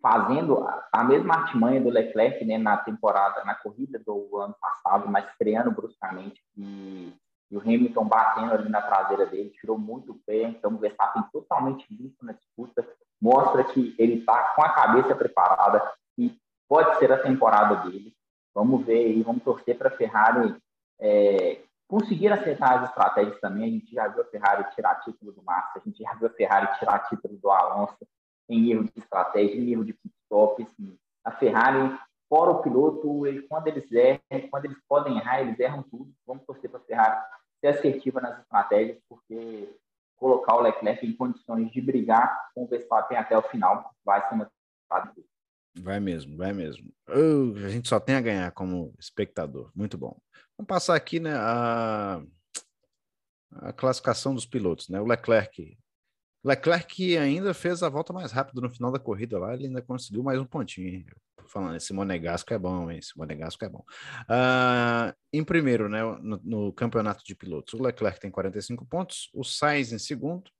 [0.00, 5.08] fazendo a, a, mesma artimanha do Leclerc né, na temporada, na corrida do ano passado,
[5.08, 6.40] mas freando bruscamente.
[6.56, 7.12] E,
[7.50, 10.42] e, o Hamilton batendo ali na traseira dele, tirou muito o pé.
[10.42, 12.86] Então, o Verstappen totalmente limpo na disputa.
[13.20, 18.14] Mostra que ele está com a cabeça preparada e pode ser a temporada dele.
[18.54, 20.56] Vamos ver aí, vamos torcer para a Ferrari
[21.00, 23.64] é, conseguir acertar as estratégias também.
[23.64, 26.30] A gente já viu a Ferrari tirar título do Massa, a gente já viu a
[26.30, 28.06] Ferrari tirar título do Alonso
[28.48, 30.62] em erro de estratégia, em erro de pit stop.
[30.62, 30.96] Assim.
[31.24, 35.82] A Ferrari, fora o piloto, ele, quando eles erram, quando eles podem errar, eles erram
[35.82, 36.12] tudo.
[36.26, 37.20] Vamos torcer para a Ferrari
[37.60, 39.68] ser assertiva nas estratégias, porque
[40.16, 44.34] colocar o Leclerc em condições de brigar com o Verstappen até o final vai ser
[44.34, 44.50] uma
[45.80, 46.90] Vai mesmo, vai mesmo.
[47.06, 49.70] A gente só tem a ganhar como espectador.
[49.74, 50.18] Muito bom.
[50.58, 52.20] Vamos passar aqui né, a,
[53.52, 54.88] a classificação dos pilotos.
[54.88, 55.00] Né?
[55.00, 55.78] O Leclerc.
[56.44, 60.22] Leclerc ainda fez a volta mais rápida no final da corrida lá, ele ainda conseguiu
[60.22, 61.04] mais um pontinho.
[61.46, 62.98] Falando, esse Monegasco é bom, hein?
[62.98, 63.84] esse Monegasco é bom.
[64.24, 69.44] Uh, em primeiro, né, no, no, campeonato de pilotos, o Leclerc tem 45 pontos, o
[69.44, 70.50] Sainz em segundo.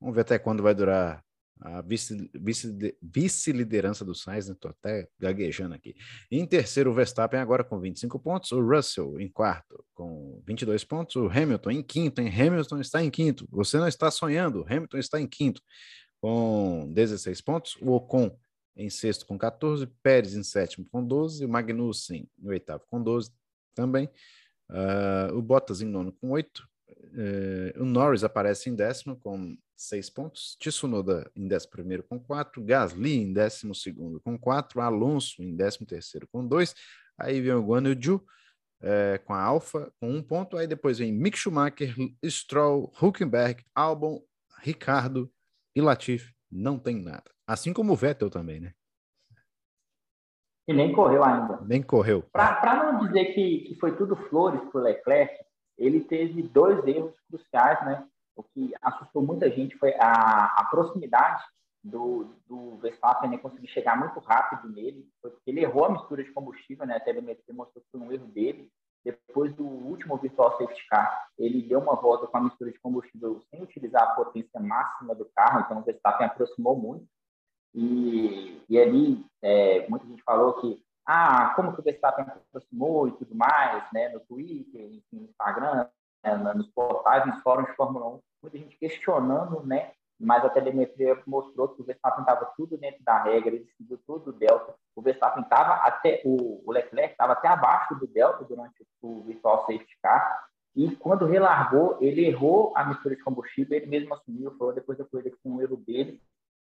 [0.00, 1.22] Vamos ver até quando vai durar
[1.60, 4.56] a vice-liderança vice, do Sainz, né?
[4.58, 5.94] Tô até gaguejando aqui.
[6.30, 11.16] Em terceiro, o Verstappen agora com 25 pontos, o Russell em quarto com 22 pontos,
[11.16, 12.28] o Hamilton em quinto, hein?
[12.28, 13.46] Hamilton está em quinto.
[13.50, 15.62] Você não está sonhando, Hamilton está em quinto
[16.20, 18.36] com 16 pontos, o Ocon
[18.76, 23.30] em sexto com 14, Pérez em sétimo com 12, o Magnussen em oitavo com 12,
[23.74, 24.08] também.
[24.70, 26.66] Uh, o Bottas em nono com oito.
[26.88, 30.56] Uh, o Norris aparece em décimo com seis pontos.
[30.58, 32.62] Tsunoda em décimo primeiro com quatro.
[32.62, 34.80] Gasly em décimo segundo com quatro.
[34.80, 36.74] Alonso em décimo terceiro com dois.
[37.18, 38.24] Aí vem o Guan Yu
[38.80, 40.56] é, com a Alfa com um ponto.
[40.56, 41.94] Aí depois vem Mick Schumacher,
[42.24, 44.22] Stroll, Huckenberg, Albon,
[44.62, 45.30] Ricardo
[45.74, 46.32] e Latifi.
[46.50, 47.30] Não tem nada.
[47.46, 48.72] Assim como o Vettel também, né?
[50.66, 51.60] E nem correu ainda.
[51.62, 52.22] Nem correu.
[52.32, 55.34] Para não dizer que, que foi tudo flores para o Leclerc,
[55.76, 58.08] ele teve dois erros cruciais, né?
[58.36, 61.42] O que assustou muita gente foi a, a proximidade
[61.84, 66.32] do, do Verstappen né, conseguir chegar muito rápido nele, porque ele errou a mistura de
[66.32, 66.98] combustível, né?
[67.00, 68.72] Telemetria mostrou que foi um erro dele.
[69.04, 73.38] Depois do último virtual safety car, ele deu uma volta com a mistura de combustível
[73.50, 77.06] sem utilizar a potência máxima do carro, então o Verstappen aproximou muito.
[77.74, 83.12] E, e ali, é, muita gente falou que, ah, como que o Verstappen aproximou e
[83.12, 84.08] tudo mais, né?
[84.08, 85.86] No Twitter, enfim, no Instagram,
[86.54, 89.92] nos portais, nos fóruns de Fórmula 1, muita gente questionando, né?
[90.18, 94.28] mas a telemetria mostrou que o Verstappen estava tudo dentro da regra, ele seguiu todo
[94.28, 94.74] o delta.
[94.94, 99.98] O Verstappen estava até, o, Leclerc estava até abaixo do delta durante o virtual safety
[100.02, 104.98] car, e quando relargou, ele errou a mistura de combustível, ele mesmo assumiu, falou depois
[104.98, 106.20] da corrida que foi um erro dele,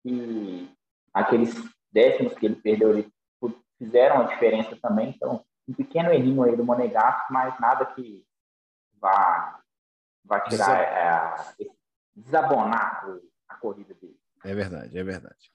[0.04, 0.70] e
[1.12, 1.54] aqueles
[1.90, 3.12] décimos que ele perdeu ali
[3.78, 8.24] fizeram a diferença também, então um pequeno errinho aí do Monegasco, mas nada que
[9.00, 9.60] vá,
[10.24, 11.66] vá tirar, é,
[12.14, 14.18] desabonar o a corrida dele.
[14.44, 15.50] É verdade, é verdade.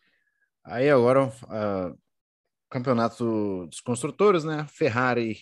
[0.64, 2.00] Aí agora, uh,
[2.70, 4.66] campeonato dos construtores, né?
[4.68, 5.38] Ferrari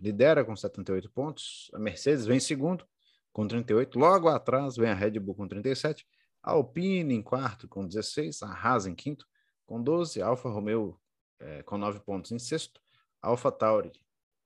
[0.00, 2.86] lidera com 78 pontos, a Mercedes vem em segundo
[3.32, 6.06] com 38, logo atrás vem a Red Bull com 37,
[6.42, 9.26] a Alpine em quarto com 16, a Haas em quinto
[9.66, 11.00] com 12, a Alfa Romeo
[11.40, 12.80] é, com 9 pontos em sexto,
[13.22, 13.92] a Alfa Tauri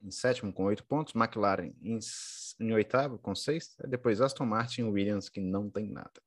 [0.03, 1.99] em sétimo com 8 pontos, McLaren em,
[2.61, 6.21] em oitavo com 6, depois Aston Martin e Williams que não tem nada.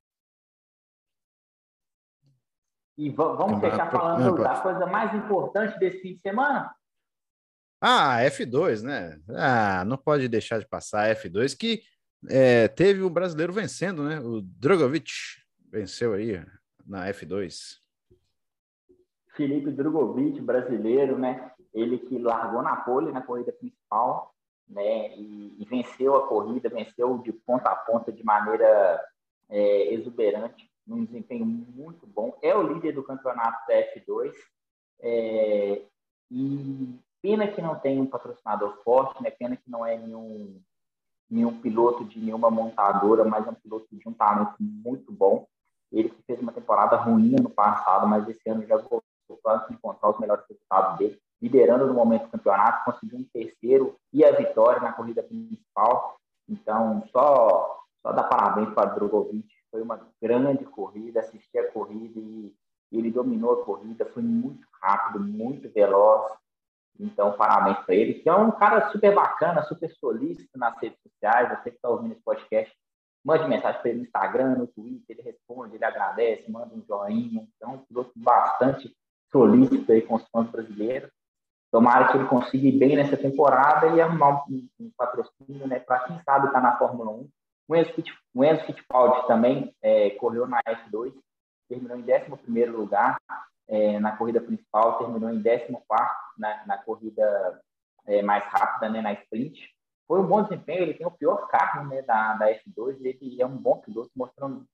[2.98, 6.74] E vamos fechar falando da coisa mais importante desse fim de semana?
[7.80, 9.20] Ah, F2, né?
[9.30, 11.82] Ah, não pode deixar de passar F2, que
[12.30, 14.20] é, teve o brasileiro vencendo, né?
[14.20, 15.12] O Drogovic
[15.72, 16.46] venceu aí
[16.86, 17.80] na F2.
[19.36, 21.52] Felipe Drogovic, brasileiro, né?
[21.74, 24.34] Ele que largou na pole na corrida principal,
[24.68, 25.16] né?
[25.16, 29.04] E, e venceu a corrida, venceu de ponta a ponta de maneira
[29.50, 34.34] é, exuberante num desempenho muito bom, é o líder do campeonato da F2,
[35.00, 35.84] é,
[36.30, 39.30] e pena que não tem um patrocinador forte, né?
[39.30, 40.60] pena que não é nenhum,
[41.30, 45.48] nenhum piloto de nenhuma montadora, mas é um piloto de um talento muito bom.
[45.92, 49.04] Ele que fez uma temporada ruim no passado, mas esse ano já voltou
[49.46, 54.24] a encontrar os melhores resultados dele, liderando no momento do campeonato, conseguiu um terceiro e
[54.24, 56.18] a vitória na corrida principal.
[56.48, 62.20] Então, só, só dar parabéns para o Drogovic foi uma grande corrida, assisti a corrida
[62.20, 62.54] e
[62.92, 66.32] ele dominou a corrida, foi muito rápido, muito veloz.
[67.00, 71.50] Então, parabéns para ele, que é um cara super bacana, super solícito nas redes sociais.
[71.50, 72.72] Você que está ouvindo esse podcast,
[73.24, 77.48] mande mensagem para ele no Instagram, no Twitter, ele responde, ele agradece, manda um joinha.
[77.56, 78.94] Então, um piloto bastante
[79.32, 81.10] solícito aí com os fãs brasileiros.
[81.72, 86.00] Tomara que ele consiga ir bem nessa temporada e arrumar um, um patrocínio, né, para
[86.02, 87.30] quem sabe estar tá na Fórmula 1
[87.72, 87.94] o Enzo,
[88.34, 91.14] o Enzo Fittipaldi também é, correu na F2,
[91.70, 93.18] terminou em 11 lugar
[93.70, 95.72] é, na corrida principal, terminou em 14
[96.38, 97.62] na, na corrida
[98.06, 99.58] é, mais rápida, né, na sprint.
[100.06, 103.46] Foi um bom desempenho, ele tem o pior carro né, da, da F2, ele é
[103.46, 104.66] um bom piloto, mostrando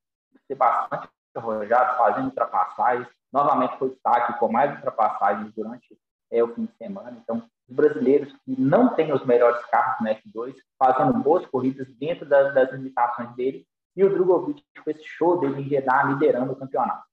[0.48, 3.08] ser bastante arrojado, fazendo ultrapassagens.
[3.32, 5.96] Novamente foi destaque com mais ultrapassagens durante
[6.32, 7.18] é, o fim de semana.
[7.24, 12.28] Então, os brasileiros que não têm os melhores carros na F2, fazendo boas corridas dentro
[12.28, 16.56] das, das limitações dele, e o Drogovic com esse show dele em Jeddah liderando o
[16.56, 17.04] campeonato.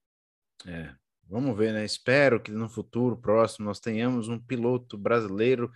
[0.66, 0.94] É,
[1.28, 1.84] vamos ver, né?
[1.84, 5.70] Espero que no futuro próximo nós tenhamos um piloto brasileiro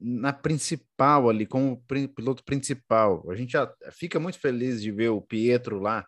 [0.00, 1.84] na principal ali, como
[2.14, 3.28] piloto principal.
[3.28, 6.06] A gente já fica muito feliz de ver o Pietro lá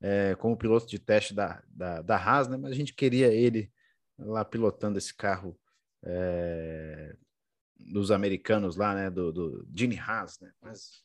[0.00, 2.56] é, como piloto de teste da, da, da Haas, né?
[2.56, 3.70] Mas a gente queria ele
[4.18, 5.58] lá pilotando esse carro
[6.04, 7.16] é,
[7.76, 9.10] dos americanos lá, né?
[9.10, 10.52] Do, do Gene Haas, né?
[10.60, 11.02] Mas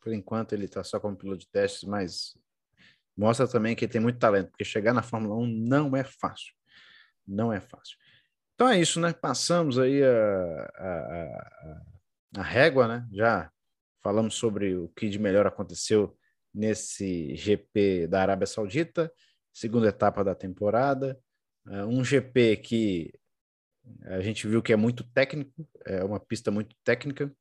[0.00, 2.36] por enquanto ele está só como piloto de testes, mas
[3.16, 6.52] mostra também que ele tem muito talento, porque chegar na Fórmula 1 não é fácil.
[7.26, 7.96] Não é fácil.
[8.54, 9.12] Então é isso, né?
[9.12, 10.88] Passamos aí a, a,
[12.36, 13.08] a, a régua, né?
[13.12, 13.50] Já
[14.02, 16.16] falamos sobre o que de melhor aconteceu
[16.54, 19.10] nesse GP da Arábia Saudita,
[19.52, 21.18] segunda etapa da temporada.
[21.66, 23.12] Uh, um GP que
[24.04, 27.34] a gente viu que é muito técnico, é uma pista muito técnica,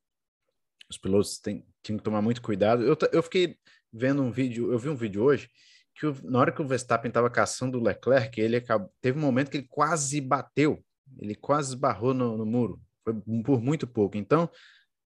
[0.90, 2.84] os pilotos têm, tinham que tomar muito cuidado.
[2.84, 3.58] Eu, eu fiquei
[3.92, 5.50] vendo um vídeo, eu vi um vídeo hoje
[5.96, 9.22] que o, na hora que o Verstappen estava caçando o Leclerc, ele acabou, teve um
[9.22, 10.84] momento que ele quase bateu,
[11.20, 13.14] ele quase esbarrou no, no muro, foi
[13.44, 14.18] por muito pouco.
[14.18, 14.50] Então,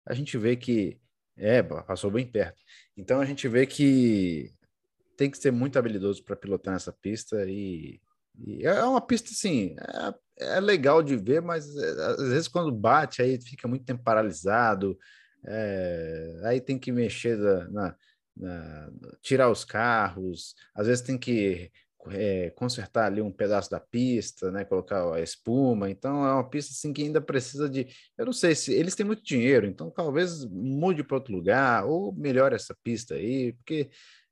[0.06, 1.00] a gente vê que
[1.38, 2.62] é, passou bem perto.
[2.96, 4.52] Então a gente vê que
[5.16, 8.02] tem que ser muito habilidoso para pilotar nessa pista e,
[8.38, 12.72] e, é uma pista assim, é, é legal de ver, mas é, às vezes quando
[12.72, 14.98] bate aí fica muito tempo paralisado,
[15.46, 17.96] é, aí tem que mexer na, na,
[18.36, 21.72] na, tirar os carros, às vezes tem que
[22.12, 25.90] é, consertar ali um pedaço da pista, né, colocar a espuma.
[25.90, 29.06] Então é uma pista assim que ainda precisa de, eu não sei se eles têm
[29.06, 33.90] muito dinheiro, então talvez mude para outro lugar ou melhore essa pista aí, porque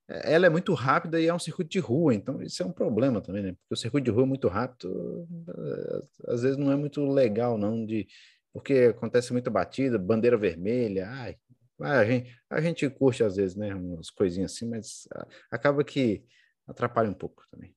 [0.08, 3.22] ela é muito rápida e é um circuito de rua, então isso é um problema
[3.22, 3.52] também, né?
[3.54, 7.58] Porque o circuito de rua é muito rápido, eh, às vezes não é muito legal
[7.58, 8.08] não de
[8.54, 11.36] porque acontece muita batida, bandeira vermelha, ai,
[11.82, 15.08] a gente, a gente curte às vezes, né, umas coisinhas assim, mas
[15.52, 16.24] acaba que
[16.68, 17.76] atrapalha um pouco também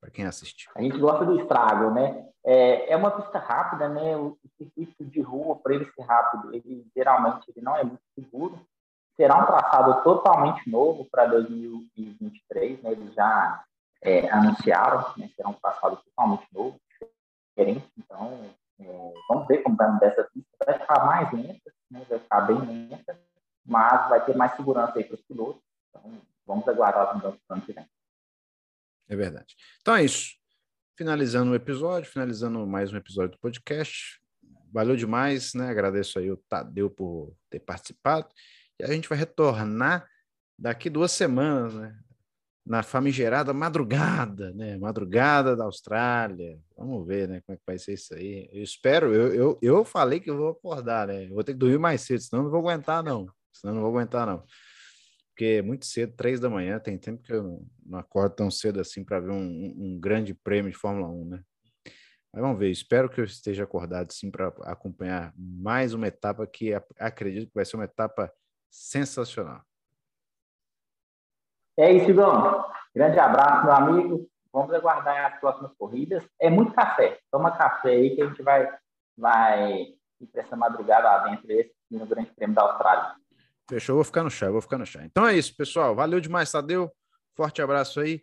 [0.00, 0.68] para quem assiste.
[0.74, 2.26] A gente gosta do estrago, né?
[2.44, 4.16] É, é uma pista rápida, né?
[4.16, 8.60] O, circuito de rua, para ele ser rápido, ele geralmente ele não é muito seguro.
[9.22, 12.90] Será um traçado totalmente novo para 2023, né?
[12.90, 13.64] Eles já
[14.02, 15.30] é, anunciaram, né?
[15.36, 16.80] Será um traçado totalmente novo,
[17.46, 17.88] diferente.
[17.96, 18.50] Então,
[18.80, 20.50] é, vamos ver como vai mudar essa pista.
[20.66, 22.04] Vai ficar mais lenta, né?
[22.08, 23.16] vai ficar bem lenta,
[23.64, 25.62] mas vai ter mais segurança aí para os pilotos.
[25.90, 27.86] Então, vamos aguardar as mudanças ano que vem.
[29.08, 29.54] É verdade.
[29.82, 30.34] Então é isso.
[30.98, 34.20] Finalizando o episódio, finalizando mais um episódio do podcast.
[34.72, 35.68] Valeu demais, né?
[35.68, 38.26] Agradeço aí o Tadeu por ter participado.
[38.82, 40.08] A gente vai retornar
[40.58, 41.96] daqui duas semanas, né?
[42.64, 44.78] Na famigerada madrugada, né?
[44.78, 46.58] Madrugada da Austrália.
[46.76, 47.40] Vamos ver, né?
[47.46, 48.48] Como é que vai ser isso aí.
[48.52, 51.26] Eu espero, eu, eu, eu falei que eu vou acordar, né?
[51.26, 53.26] Eu vou ter que dormir mais cedo, senão não vou aguentar, não.
[53.52, 54.44] Senão não vou aguentar, não
[55.32, 58.80] porque é muito cedo, três da manhã, tem tempo que eu não acordo tão cedo
[58.80, 61.42] assim para ver um, um, grande prêmio de Fórmula 1, né?
[62.32, 66.72] Mas vamos ver, espero que eu esteja acordado sim para acompanhar mais uma etapa que
[66.98, 68.32] acredito que vai ser uma etapa
[68.72, 69.60] sensacional.
[71.76, 72.72] É isso, Igor.
[72.94, 74.30] Grande abraço, meu amigo.
[74.52, 76.24] Vamos aguardar as próximas corridas.
[76.40, 77.18] É muito café.
[77.30, 78.68] Toma café aí que a gente vai,
[79.16, 79.72] vai
[80.20, 83.14] ir para essa madrugada lá dentro esse no Grande Prêmio da Austrália.
[83.68, 85.04] Fechou, vou ficar no chá, vou ficar no chá.
[85.04, 85.94] Então é isso, pessoal.
[85.94, 86.90] Valeu demais, Tadeu.
[87.34, 88.22] Forte abraço aí.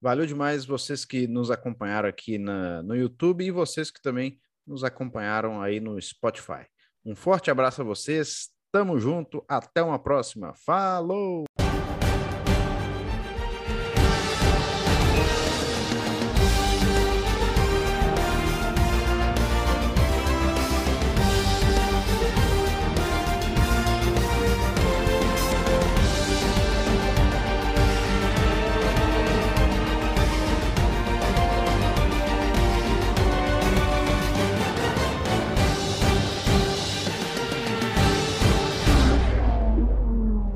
[0.00, 4.82] Valeu demais vocês que nos acompanharam aqui na, no YouTube e vocês que também nos
[4.82, 6.66] acompanharam aí no Spotify.
[7.04, 8.50] Um forte abraço a vocês.
[8.72, 9.44] Tamo junto.
[9.48, 10.54] Até uma próxima.
[10.54, 11.49] Falou!